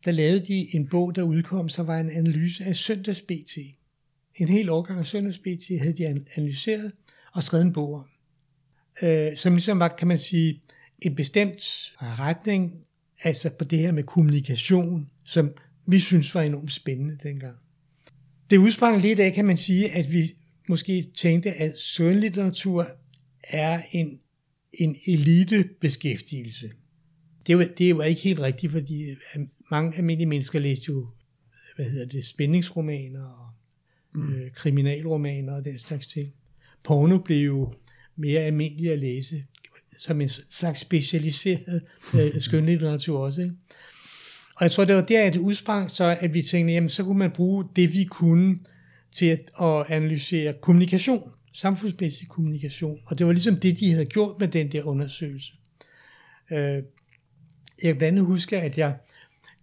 [0.06, 3.58] der lavede de en bog, der udkom, så var en analyse af søndags BT.
[4.36, 6.92] En hel årgang af søndags BT havde de analyseret
[7.34, 8.06] og skrevet en bog om.
[9.02, 10.62] Øh, som ligesom var, kan man sige,
[11.00, 12.86] en bestemt retning,
[13.24, 15.52] altså på det her med kommunikation, som
[15.86, 17.56] vi synes var enormt spændende dengang.
[18.50, 20.36] Det udsprang lidt af, kan man sige, at vi
[20.70, 22.88] måske tænkte, at skønlitteratur
[23.44, 24.20] er en,
[24.74, 26.72] en elitebeskæftigelse.
[27.48, 29.18] Det var, det var ikke helt rigtigt, fordi øh,
[29.72, 31.08] mange almindelige mennesker læste jo,
[31.76, 33.50] hvad hedder det, spændingsromaner og
[34.16, 34.34] mm.
[34.34, 36.34] øh, kriminalromaner og den slags ting.
[36.84, 37.74] Porno blev jo
[38.16, 39.46] mere almindelig at læse,
[39.98, 41.82] som en slags specialiseret
[42.20, 43.42] øh, skønlitteratur også.
[43.42, 43.56] Ikke?
[44.58, 47.04] Og jeg tror, det var der, at det udsprang så, at vi tænkte, jamen så
[47.04, 48.60] kunne man bruge det, vi kunne
[49.12, 53.00] til at, at analysere kommunikation, samfundsmæssig kommunikation.
[53.06, 55.54] Og det var ligesom det, de havde gjort med den der undersøgelse.
[56.52, 56.84] Øh, jeg
[57.84, 58.96] kan blandt andet huske, at jeg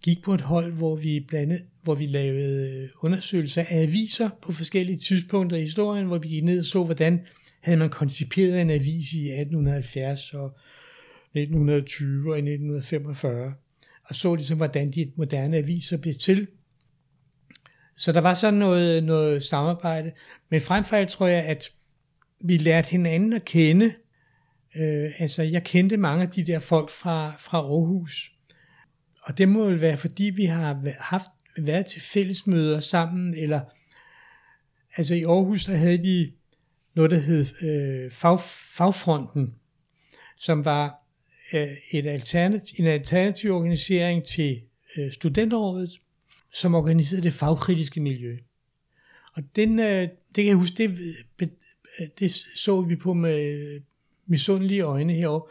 [0.03, 4.97] gik på et hold, hvor vi, blandet, hvor vi lavede undersøgelser af aviser på forskellige
[4.97, 7.21] tidspunkter i historien, hvor vi gik ned og så, hvordan
[7.61, 10.57] havde man konciperet en avis i 1870 og
[11.33, 13.53] 1920 og i 1945
[14.05, 16.47] og så ligesom, hvordan de moderne aviser blev til.
[17.97, 20.11] Så der var sådan noget, noget samarbejde,
[20.49, 21.71] men frem for alt tror jeg, at
[22.39, 23.93] vi lærte hinanden at kende.
[24.75, 28.31] Øh, altså, jeg kendte mange af de der folk fra, fra Aarhus,
[29.23, 33.61] og det må vel være, fordi vi har haft, været til fællesmøder sammen, eller
[34.97, 36.31] altså i Aarhus, der havde de
[36.95, 38.39] noget, der hed øh, fag,
[38.77, 39.53] Fagfronten,
[40.37, 41.04] som var
[41.53, 44.61] øh, et alternativ, en alternativ organisering til
[44.97, 45.99] øh, studenterrådet,
[46.53, 48.37] som organiserede det fagkritiske miljø.
[49.33, 50.99] Og den, øh, det kan jeg huske, det,
[51.37, 51.49] be-
[52.19, 53.81] det så vi på med
[54.27, 55.47] misundelige øjne herovre.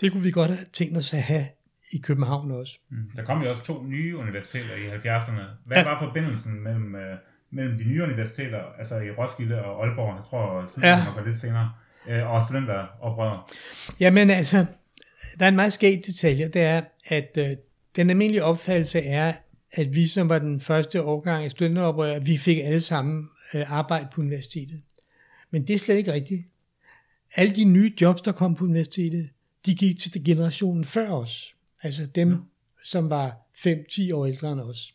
[0.00, 1.46] Det kunne vi godt have tænkt os at have
[1.92, 2.78] i København også.
[2.90, 3.10] Mm.
[3.16, 5.42] Der kom jo også to nye universiteter i 70'erne.
[5.66, 5.84] Hvad Ja.
[5.84, 7.16] var forbindelsen mellem, øh,
[7.50, 10.88] mellem de nye universiteter, altså i Roskilde og Aalborg, jeg tror, Ja.
[10.88, 11.04] ja.
[11.16, 11.72] var lidt senere,
[12.08, 13.40] øh, og studenteroprøret?
[14.00, 14.66] Jamen altså,
[15.38, 17.50] der er en meget skæg detalje, det er, at øh,
[17.96, 19.32] den almindelige opfattelse er,
[19.72, 24.08] at vi som var den første årgang af studenteroprør, vi fik alle sammen øh, arbejde
[24.12, 24.82] på universitetet.
[25.50, 26.42] Men det er slet ikke rigtigt.
[27.34, 29.28] Alle de nye jobs, der kom på universitetet,
[29.66, 31.56] de gik til generationen før os.
[31.82, 32.36] Altså dem, ja.
[32.82, 34.94] som var 5-10 år ældre end os.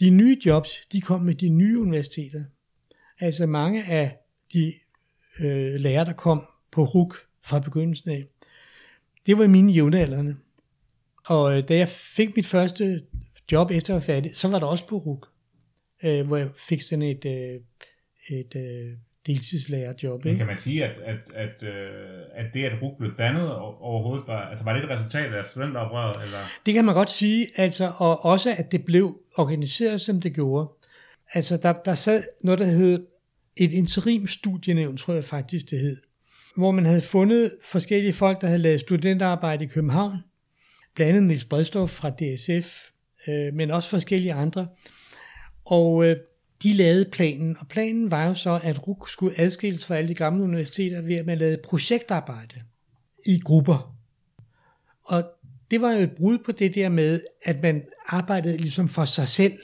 [0.00, 2.44] De nye jobs, de kom med de nye universiteter.
[3.20, 4.16] Altså mange af
[4.52, 4.74] de
[5.40, 8.24] øh, lærere, der kom på RUK fra begyndelsen af,
[9.26, 10.36] det var mine jævnaldrende.
[11.26, 13.02] Og øh, da jeg fik mit første
[13.52, 15.28] job efter at være færdig, så var der også på RUK,
[16.04, 17.60] øh, hvor jeg fik sådan et, øh,
[18.38, 18.96] et øh,
[19.26, 20.24] deltidslærerjob.
[20.24, 20.38] Men Ikke?
[20.38, 24.48] kan man sige, at, at, at, øh, at det, at RUG blev dannet overhovedet, var,
[24.48, 26.24] altså var det et resultat af studenteroprøret?
[26.24, 26.38] Eller?
[26.66, 30.68] Det kan man godt sige, altså, og også at det blev organiseret, som det gjorde.
[31.34, 33.06] Altså, der, der sad noget, der hed
[33.56, 35.96] et interimstudienævn, tror jeg faktisk det hed,
[36.56, 40.18] hvor man havde fundet forskellige folk, der havde lavet studenterarbejde i København,
[40.94, 42.90] blandt andet Niels Bredstof fra DSF,
[43.28, 44.66] øh, men også forskellige andre.
[45.64, 46.16] Og øh,
[46.62, 50.14] de lavede planen, og planen var jo så, at RUK skulle adskilles fra alle de
[50.14, 52.62] gamle universiteter ved at man lavede projektarbejde
[53.26, 53.96] i grupper.
[55.04, 55.24] Og
[55.70, 59.28] det var jo et brud på det der med, at man arbejdede ligesom for sig
[59.28, 59.58] selv.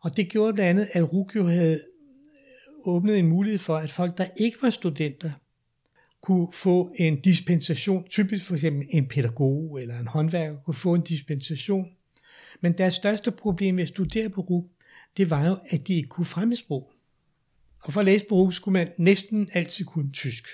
[0.00, 3.90] Og det gjorde blandt andet, at RUK jo havde øh, åbnet en mulighed for, at
[3.90, 5.30] folk, der ikke var studenter,
[6.22, 11.02] kunne få en dispensation, typisk for eksempel en pædagog eller en håndværker kunne få en
[11.02, 11.86] dispensation.
[12.60, 14.70] Men deres største problem ved at studere på RUG,
[15.16, 16.92] det var jo, at de ikke kunne fremmedsprog.
[17.80, 20.48] Og for at læse på RUG skulle man næsten altid kunne tysk.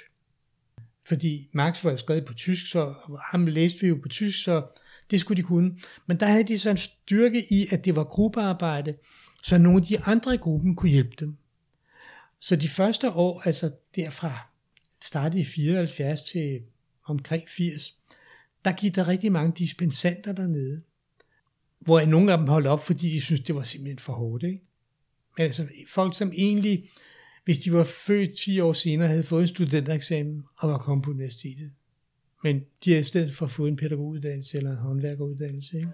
[1.09, 2.95] Fordi Marx var jo skrevet på tysk, så
[3.33, 4.67] ham læste vi jo på tysk, så
[5.11, 5.77] det skulle de kunne.
[6.07, 8.95] Men der havde de så en styrke i, at det var gruppearbejde,
[9.43, 11.37] så nogle af de andre i gruppen kunne hjælpe dem.
[12.41, 14.54] Så de første år, altså derfra
[15.05, 16.61] startede i 74 til
[17.05, 17.99] omkring 80,
[18.65, 20.83] der gik der rigtig mange dispensanter dernede.
[21.79, 24.43] Hvor nogle af dem holdt op, fordi de syntes, det var simpelthen for hårdt.
[24.43, 24.61] Ikke?
[25.37, 26.89] Men altså folk, som egentlig,
[27.45, 31.11] hvis de var født 10 år senere, havde fået en studentereksamen og var kommet på
[31.11, 31.71] universitetet.
[32.43, 35.77] Men de havde i stedet for fået en pædagoguddannelse eller en håndværkeruddannelse.
[35.77, 35.89] Ikke?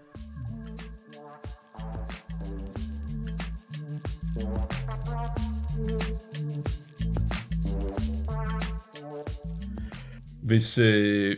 [10.51, 11.37] Hvis øh,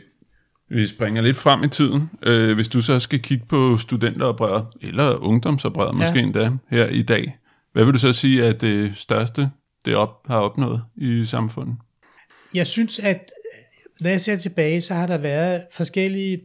[0.69, 5.17] vi springer lidt frem i tiden, øh, hvis du så skal kigge på studenteroprøret, eller
[5.17, 6.07] ungdomsoprøret ja.
[6.07, 7.37] måske endda, her i dag,
[7.73, 9.51] hvad vil du så sige er det største,
[9.85, 11.77] det op, har opnået i samfundet?
[12.55, 13.33] Jeg synes, at
[14.01, 16.41] når jeg ser tilbage, så har der været forskellige,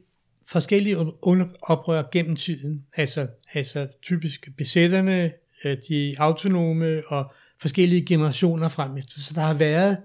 [0.48, 0.98] forskellige
[1.62, 2.84] oprør gennem tiden.
[2.96, 5.32] Altså, altså typisk besætterne,
[5.66, 9.02] øh, de autonome og forskellige generationer frem.
[9.02, 9.98] Så der har været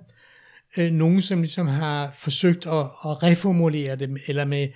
[0.78, 4.68] øh, nogen, som ligesom har forsøgt at, at reformulere dem, eller med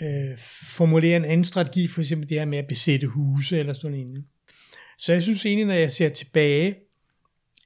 [0.00, 3.90] øh, formulere en anden strategi, for eksempel det her med at besætte huse, eller sådan
[3.90, 4.24] noget.
[4.98, 6.74] Så jeg synes egentlig, når jeg ser tilbage,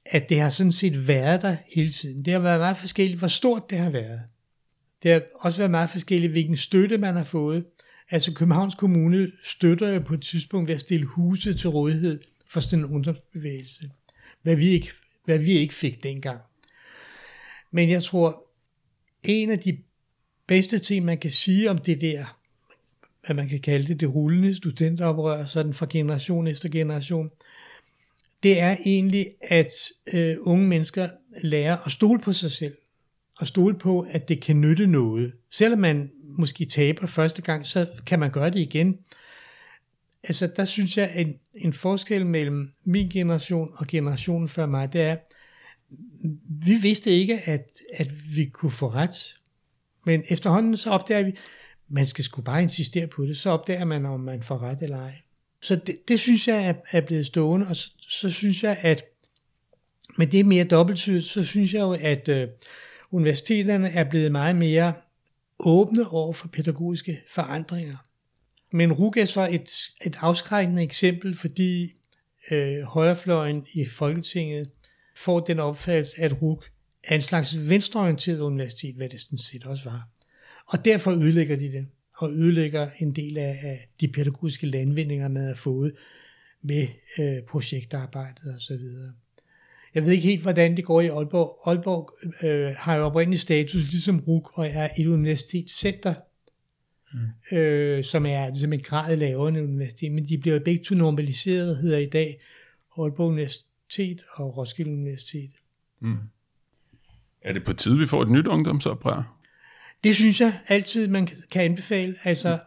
[0.05, 2.25] at det har sådan set været der hele tiden.
[2.25, 4.21] Det har været meget forskelligt, hvor stort det har været.
[5.03, 7.65] Det har også været meget forskelligt, hvilken støtte man har fået.
[8.11, 12.59] Altså Københavns Kommune støtter jo på et tidspunkt ved at stille huse til rådighed for
[12.59, 13.89] sådan en ungdomsbevægelse.
[14.43, 14.89] Hvad vi ikke,
[15.25, 16.41] hvad vi ikke fik dengang.
[17.71, 18.43] Men jeg tror,
[19.23, 19.77] en af de
[20.47, 22.37] bedste ting, man kan sige om det der,
[23.25, 27.29] hvad man kan kalde det, det rullende studenteroprør, sådan fra generation efter generation,
[28.43, 29.71] det er egentlig, at
[30.13, 31.09] øh, unge mennesker
[31.41, 32.77] lærer at stole på sig selv,
[33.37, 35.33] og stole på, at det kan nytte noget.
[35.51, 38.97] Selvom man måske taber første gang, så kan man gøre det igen.
[40.23, 44.93] Altså der synes jeg, at en, en forskel mellem min generation og generationen før mig,
[44.93, 45.17] det er,
[46.65, 49.35] vi vidste ikke, at, at vi kunne få ret.
[50.05, 51.31] Men efterhånden så opdager vi,
[51.89, 54.97] man skal sgu bare insistere på det, så opdager man, om man får ret eller
[54.97, 55.13] ej.
[55.61, 59.05] Så det, det synes jeg er, er blevet stående, og så, så synes jeg, at
[60.17, 62.47] med det mere dobbelttydigt, så synes jeg jo, at øh,
[63.11, 64.93] universiteterne er blevet meget mere
[65.59, 67.97] åbne over for pædagogiske forandringer.
[68.71, 69.69] Men RUG er så et,
[70.05, 71.93] et afskrækkende eksempel, fordi
[72.51, 74.69] øh, højrefløjen i Folketinget
[75.23, 76.63] får den opfattelse, at RUG
[77.03, 80.07] er en slags venstreorienteret universitet, hvad det sådan set også var.
[80.67, 85.47] Og derfor ødelægger de det, og ødelægger en del af, af de pædagogiske landvindinger, man
[85.47, 85.93] har fået
[86.61, 86.87] med
[87.19, 89.13] øh, projektarbejdet og så videre.
[89.95, 91.69] Jeg ved ikke helt, hvordan det går i Aalborg.
[91.69, 92.13] Aalborg
[92.45, 96.13] øh, har jo oprindelig status ligesom RUG og er et universitetscenter,
[97.13, 97.57] mm.
[97.57, 101.77] øh, som er ligesom en grad lavere end universitet, men de bliver begge to normaliseret,
[101.77, 102.39] hedder i dag
[102.97, 105.51] Aalborg Universitet Universitet og Roskilde Universitet.
[105.99, 106.17] Mm.
[107.41, 109.37] Er det på tide, vi får et nyt ungdomsoprør?
[110.03, 112.15] Det synes jeg altid, man kan anbefale.
[112.23, 112.59] Altså,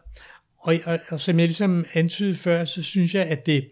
[0.59, 3.71] og, og, og som jeg ligesom antydede før, så synes jeg, at det,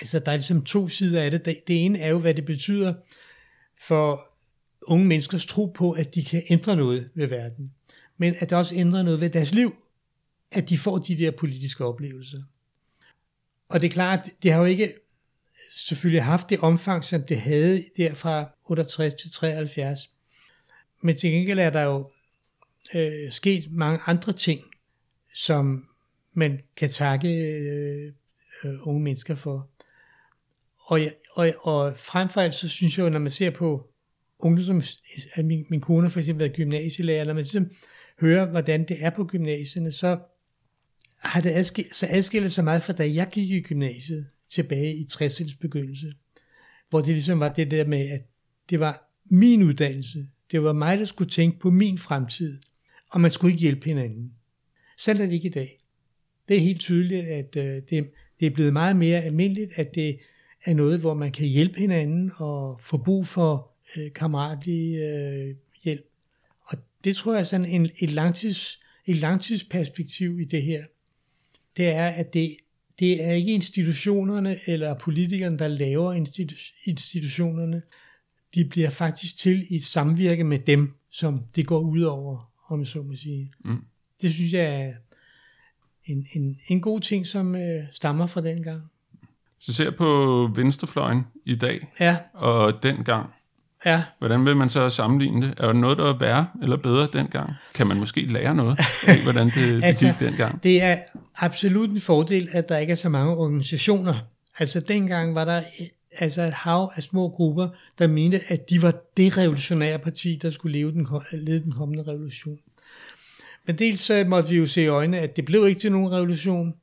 [0.00, 1.44] altså, der er ligesom to sider af det.
[1.44, 2.94] Det, ene er jo, hvad det betyder
[3.80, 4.32] for
[4.82, 7.72] unge menneskers tro på, at de kan ændre noget ved verden.
[8.16, 9.74] Men at det også ændrer noget ved deres liv,
[10.52, 12.42] at de får de der politiske oplevelser.
[13.68, 14.94] Og det er klart, det har jo ikke
[15.76, 20.10] selvfølgelig haft det omfang, som det havde der fra 68 til 73.
[21.02, 22.10] Men til gengæld er der jo
[22.94, 24.60] øh, sket mange andre ting,
[25.34, 25.88] som
[26.32, 28.12] man kan takke øh,
[28.64, 29.70] øh, unge mennesker for.
[30.78, 31.00] Og,
[31.30, 33.90] og, og frem for alt, så synes jeg jo, når man ser på
[34.38, 35.02] ungdoms,
[35.36, 37.70] min, min kone for eksempel været gymnasielærer, når man ligesom
[38.20, 40.18] hører, hvordan det er på gymnasierne, så
[41.18, 45.06] har det adskilt, så adskilt sig meget fra da jeg gik i gymnasiet tilbage i
[45.12, 46.12] 60'ernes begyndelse,
[46.90, 48.26] hvor det ligesom var det der med, at
[48.70, 50.26] det var min uddannelse.
[50.50, 52.60] Det var mig, der skulle tænke på min fremtid.
[53.10, 54.32] Og man skulle ikke hjælpe hinanden.
[54.98, 55.80] Sådan er det ikke i dag.
[56.48, 60.18] Det er helt tydeligt, at øh, det, det er blevet meget mere almindeligt, at det
[60.64, 66.06] er noget, hvor man kan hjælpe hinanden og få brug for øh, kammeratlig øh, hjælp.
[66.60, 70.84] Og det tror jeg er sådan en, et, langtids, et langtidsperspektiv i det her.
[71.76, 72.56] Det er, at det,
[72.98, 77.82] det er ikke institutionerne eller politikerne, der laver institu- institutionerne.
[78.54, 82.80] De bliver faktisk til i et samvirke med dem, som det går ud over, om
[82.80, 83.52] jeg så må sige.
[83.64, 83.84] Mm.
[84.22, 84.92] Det synes jeg er
[86.04, 88.82] en, en, en god ting, som øh, stammer fra den gang.
[89.58, 93.30] Så ser på venstrefløjen i dag Ja, og dengang.
[93.84, 94.02] Ja.
[94.18, 95.54] Hvordan vil man så sammenligne det?
[95.58, 97.52] Er der noget, der er værre eller bedre dengang?
[97.74, 100.62] Kan man måske lære noget af, hvordan det, det Altså, gik dengang?
[100.62, 100.98] Det er
[101.36, 104.14] absolut en fordel, at der ikke er så mange organisationer.
[104.58, 105.62] Altså dengang var der
[106.18, 107.68] altså et hav af små grupper,
[107.98, 112.02] der mente, at de var det revolutionære parti, der skulle leve den, lede den kommende
[112.02, 112.58] revolution.
[113.66, 116.12] Men dels så måtte vi jo se i øjnene, at det blev ikke til nogen
[116.12, 116.74] revolution,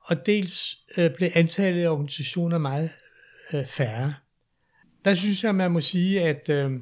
[0.00, 2.90] og dels øh, blev antallet af organisationer meget
[3.54, 4.14] øh, færre.
[5.06, 6.72] Der synes jeg, man må sige, at øh,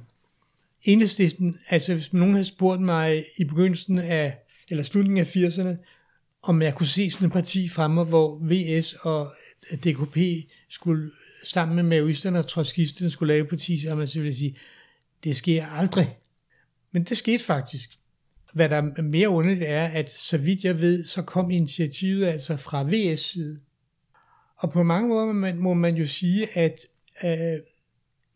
[0.82, 5.76] enhedslisten, altså hvis nogen havde spurgt mig i begyndelsen af, eller slutningen af 80'erne,
[6.42, 9.32] om jeg kunne se sådan et parti fremme, hvor VS og
[9.72, 10.18] DKP
[10.68, 11.10] skulle
[11.44, 14.56] sammen med maoisterne og trotskisterne skulle lave et parti, så man så ville sige,
[15.24, 16.18] det sker aldrig.
[16.92, 17.90] Men det skete faktisk.
[18.52, 22.56] Hvad der er mere underligt er, at så vidt jeg ved, så kom initiativet altså
[22.56, 23.60] fra VS side.
[24.56, 26.86] Og på mange måder må man, må man jo sige, at
[27.24, 27.60] øh,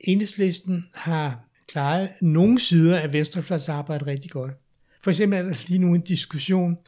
[0.01, 4.53] enhedslisten har klaret nogle sider af venstrefløjsarbejdet rigtig godt.
[5.03, 6.79] For eksempel er der lige nu en diskussion.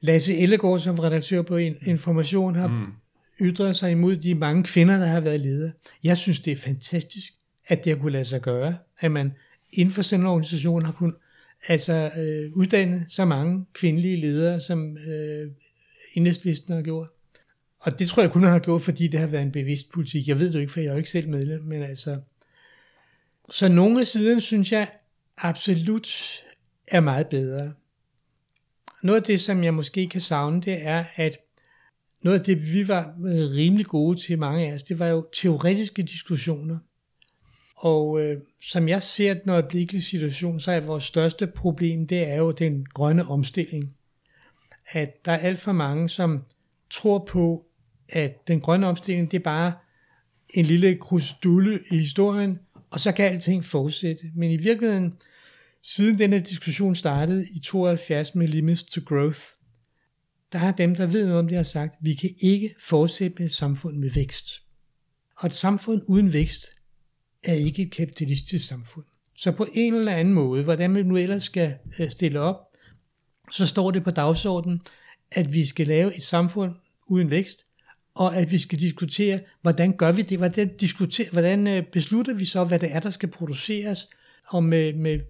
[0.00, 2.92] Lasse Ellegaard, som redaktør på Information, har mm.
[3.40, 5.72] ytret sig imod de mange kvinder, der har været ledere.
[6.04, 7.32] Jeg synes, det er fantastisk,
[7.66, 9.32] at det har kunne lade sig gøre, at man
[9.72, 11.14] inden for sådan en organisation har kunnet
[11.68, 15.50] altså, øh, uddanne så mange kvindelige ledere, som øh,
[16.14, 17.08] enhedslisten har gjort.
[17.84, 20.28] Og det tror jeg kun har gjort, fordi det har været en bevidst politik.
[20.28, 22.20] Jeg ved det ikke, for jeg er jo ikke selv medlem, men altså...
[23.50, 24.88] Så nogle af siderne, synes jeg,
[25.36, 26.08] absolut
[26.86, 27.72] er meget bedre.
[29.02, 31.36] Noget af det, som jeg måske kan savne, det er, at
[32.22, 33.14] noget af det, vi var
[33.56, 36.78] rimelig gode til, mange af os, det var jo teoretiske diskussioner.
[37.76, 42.36] Og øh, som jeg ser den øjeblikkelige situation, så er vores største problem, det er
[42.36, 43.94] jo den grønne omstilling.
[44.88, 46.44] At der er alt for mange, som
[46.90, 47.66] tror på,
[48.08, 49.72] at den grønne omstilling, det er bare
[50.50, 52.58] en lille krusdulle i historien,
[52.90, 54.22] og så kan alting fortsætte.
[54.34, 55.14] Men i virkeligheden,
[55.82, 59.40] siden denne diskussion startede i 72 med Limits to Growth,
[60.52, 63.46] der har dem, der ved noget om det, har sagt, vi kan ikke fortsætte med
[63.46, 64.46] et samfund med vækst.
[65.36, 66.66] Og et samfund uden vækst
[67.42, 69.04] er ikke et kapitalistisk samfund.
[69.36, 72.56] Så på en eller anden måde, hvordan vi nu ellers skal øh, stille op,
[73.52, 74.80] så står det på dagsordenen,
[75.30, 76.74] at vi skal lave et samfund
[77.06, 77.64] uden vækst,
[78.14, 82.44] og at vi skal diskutere, hvordan gør vi det, hvordan, diskutere, hvordan øh, beslutter vi
[82.44, 84.08] så, hvad det er, der skal produceres,
[84.48, 85.20] og med, med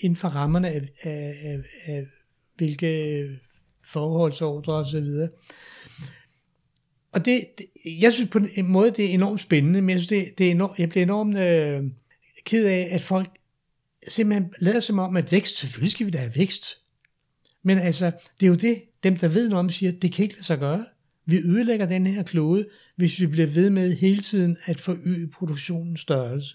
[0.00, 2.06] inden for rammerne af, af, af, af
[2.56, 3.28] hvilke
[3.84, 5.06] forholdsordre osv.
[7.12, 7.66] Og det, det,
[8.00, 10.50] jeg synes på en måde, det er enormt spændende, men jeg synes, det, det er
[10.50, 11.82] enormt, jeg bliver enormt øh,
[12.44, 13.28] ked af, at folk
[14.08, 16.78] simpelthen lader som om, at vækst, selvfølgelig skal vi da have vækst.
[17.62, 20.34] Men altså, det er jo det, dem der ved noget om, siger, det kan ikke
[20.34, 20.86] lade sig gøre.
[21.26, 22.66] Vi ødelægger den her klode,
[22.96, 26.54] hvis vi bliver ved med hele tiden at forøge produktionens størrelse.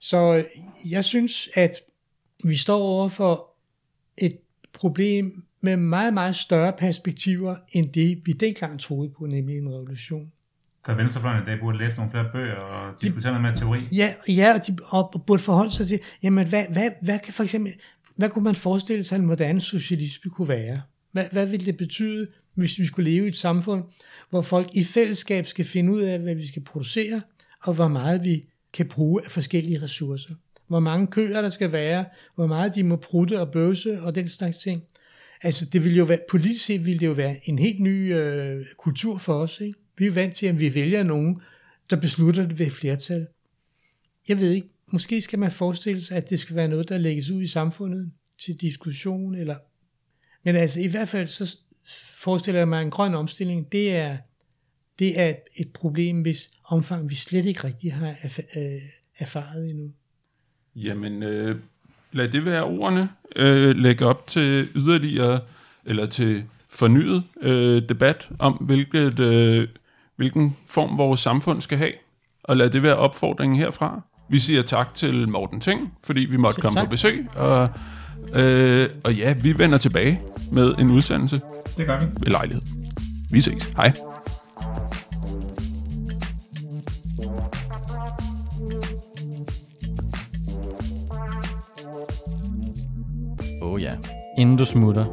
[0.00, 0.44] Så
[0.90, 1.70] jeg synes, at
[2.44, 3.54] vi står over for
[4.16, 4.38] et
[4.72, 10.32] problem med meget, meget større perspektiver, end det vi dengang troede på, nemlig en revolution.
[10.86, 13.96] Så venstrefløjen i dag burde læse nogle flere bøger og diskutere noget mere teori.
[13.96, 17.42] Ja, ja og de og burde forholde sig til, jamen hvad, hvad, hvad kan for
[17.42, 17.72] eksempel,
[18.16, 20.82] hvad kunne man forestille sig, at en moderne socialisme kunne være?
[21.12, 23.84] Hvad, hvad ville det betyde, hvis vi skulle leve i et samfund,
[24.30, 27.22] hvor folk i fællesskab skal finde ud af, hvad vi skal producere,
[27.62, 30.34] og hvor meget vi kan bruge af forskellige ressourcer?
[30.66, 32.04] Hvor mange køer der skal være,
[32.34, 34.82] hvor meget de må prutte og bøse og den slags ting.
[35.42, 38.66] Altså det vil jo være, politisk set ville det jo være en helt ny øh,
[38.78, 39.60] kultur for os.
[39.60, 39.78] Ikke?
[39.98, 41.40] Vi er vant til, at vi vælger nogen,
[41.90, 43.26] der beslutter det ved flertal.
[44.28, 47.30] Jeg ved ikke, måske skal man forestille sig, at det skal være noget, der lægges
[47.30, 49.34] ud i samfundet til diskussion.
[49.34, 49.56] Eller...
[50.44, 51.56] Men altså i hvert fald, så
[52.18, 54.16] forestiller jeg mig, at en grøn omstilling, det er,
[54.98, 58.14] det er et problem, hvis omfang vi slet ikke rigtig har
[59.18, 59.90] erfaret endnu.
[60.76, 61.56] Jamen, øh,
[62.12, 63.08] lad det være ordene.
[63.36, 65.40] Øh, lægge op til yderligere,
[65.84, 69.68] eller til fornyet øh, debat om, hvilket, øh,
[70.16, 71.92] hvilken form vores samfund skal have.
[72.42, 74.02] Og lad det være opfordringen herfra.
[74.28, 76.86] Vi siger tak til Morten Ting, fordi vi måtte Selv komme tak.
[76.86, 77.26] på besøg.
[77.36, 77.68] Og,
[78.34, 80.20] øh, og ja, vi vender tilbage
[80.52, 81.40] med en udsendelse
[81.78, 82.06] Det gør vi.
[82.20, 82.62] ved lejlighed.
[83.30, 83.64] Vi ses.
[83.76, 83.92] Hej.
[93.62, 93.92] Oh ja.
[94.38, 95.04] Inden du smutter,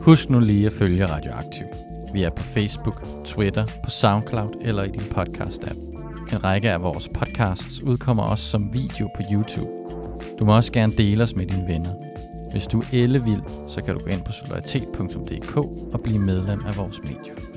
[0.00, 1.64] husk nu lige at følge Radioaktiv.
[2.12, 5.78] Vi er på Facebook, Twitter, på SoundCloud eller i din podcast-app.
[6.32, 9.70] En række af vores podcasts udkommer også som video på YouTube.
[10.38, 11.90] Du må også gerne dele os med dine venner.
[12.52, 15.56] Hvis du er ellevild, så kan du gå ind på solidaritet.dk
[15.94, 17.51] og blive medlem af vores medie.